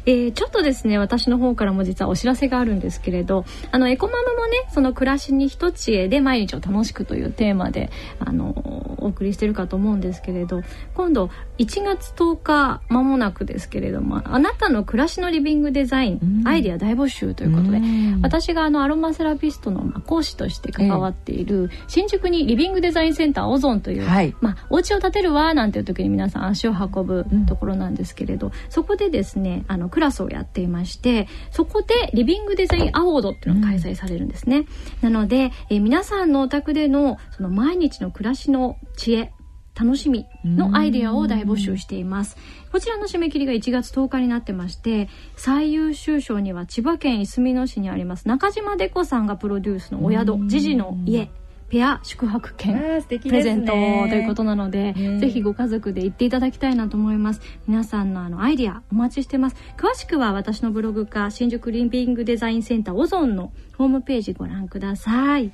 [0.07, 8.53] えー、ちょっとですね私の方からも実はお知らせがあるんですけれどあのエコマムもねその暮らしに一知恵で毎日を楽しくというテーマであの
[8.99, 10.61] お送りしてるかと思うんですけれど
[10.95, 17.81] 今度1月10日間もなくですけれどもあなたの暮らしのリビングデザイン、アイディア大募集ということで
[18.21, 34.67] 私があのアロマセラピストの講師として関わっている、新宿にリビングデザインセンターオゾンという、はい、まあお家を建てるわなんていう時に皆さん足を運ぶところなんですけれど、そこでですねあのクラスをやっていましてそこでリビングデザインアワードっていうのが開催されるんですね、
[35.01, 39.33] なので、えー、皆さんのお宅でのその毎日の暮らしの知恵
[39.73, 42.35] 楽しみのアイデアを大募集しています。
[42.71, 51.29] こちらの締め切りが1月10日になってまして、最優秀賞には千葉県いすみ野市にあります中島デコさんがプロデュースのお宿、ジジの家
[51.70, 57.41] ペア宿泊券プレゼントということなので、ぜひご家族で行っていただきたいなと思います。
[57.68, 59.55] 皆さんのあのアイディアお待ちしてます。
[59.78, 65.51] 詳しくは私のブログか新宿リンピングデザインセンターオゾンのホームページご覧ください。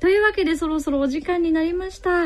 [0.00, 2.24] というわけでそろそろお時間になりました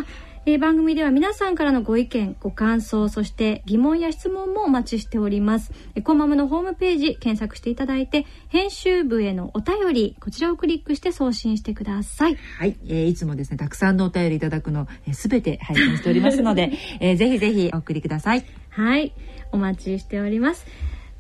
[0.49, 5.73] えー、番組では皆さんからのご意見、ご感想、そして疑問や質問もお待ちしております。
[5.97, 12.37] えコマムのホームページ検索していただいて、編集部へのお便り、こちらをクリックして送信してください。
[12.37, 16.71] はい、えー、いつもですね、たくさんのお便りいただくの、す、え、べ、て拝見しておりますので、
[17.01, 18.45] えー、ぜひぜひお送りください。
[18.71, 19.13] はい、
[19.51, 20.65] お待ちしております。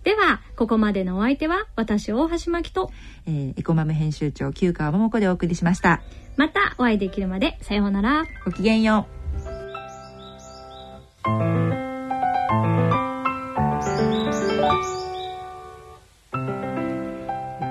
[0.05, 2.93] では、ここまでのお相手は、私、大橋真希と、
[3.27, 6.01] えー、エコマム編集長、旧川桃子でお送りしました。
[6.37, 8.27] またお会いできるまで、さようなら。
[8.45, 9.17] ごきげんよう。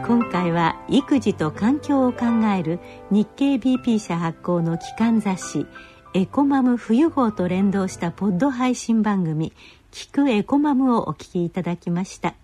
[0.08, 2.26] 今回は育児と環境を考
[2.58, 5.66] える日経 BP 社発行の機関雑誌
[6.14, 9.52] エコマム冬号と連動したポッド配信番組
[9.92, 12.36] 聞くエコマムをお聞きいただきました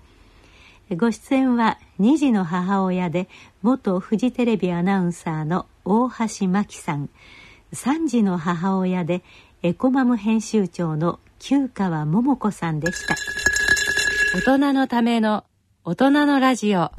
[0.98, 3.30] ご出演は2児の母親で
[3.62, 7.10] 元フジテレビアナウンサーの大橋真紀さん
[7.74, 9.24] 3児の母親で
[9.64, 13.16] エコマム編集長の旧川桃子さんでした。
[14.36, 15.44] 大人のための
[15.84, 16.92] 大人のラジオ。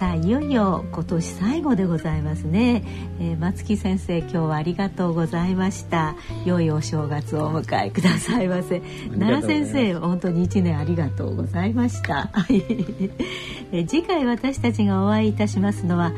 [0.00, 2.82] さあいよいよ今年最後でございますね、
[3.20, 6.16] えー、松木先生今日はありがとうございました。
[6.46, 8.80] 良いお正月をお迎えくださいませ。
[9.10, 12.30] 奈良先生本当に一年ありがとうございました。
[13.72, 16.14] え次回私たちがお会いいたしますのは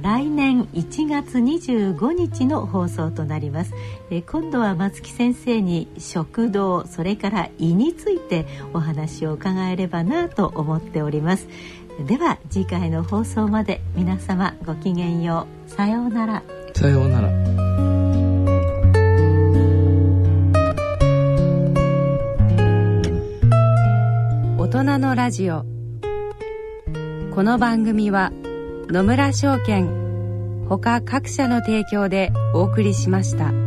[0.00, 3.74] 来年1月25日の放送となります。
[4.10, 11.48] え今度は松木先生に食堂それから胃についてお話を伺えればなと思っております
[12.04, 15.70] では次回の放送まで皆様ごきげんよう。
[15.70, 16.42] さようなら。
[16.74, 17.28] さようなら。
[24.58, 25.64] 大人のラジオ。
[27.34, 28.30] この番組は
[28.88, 33.65] 野村証券ほか各社の提供でお送りしました。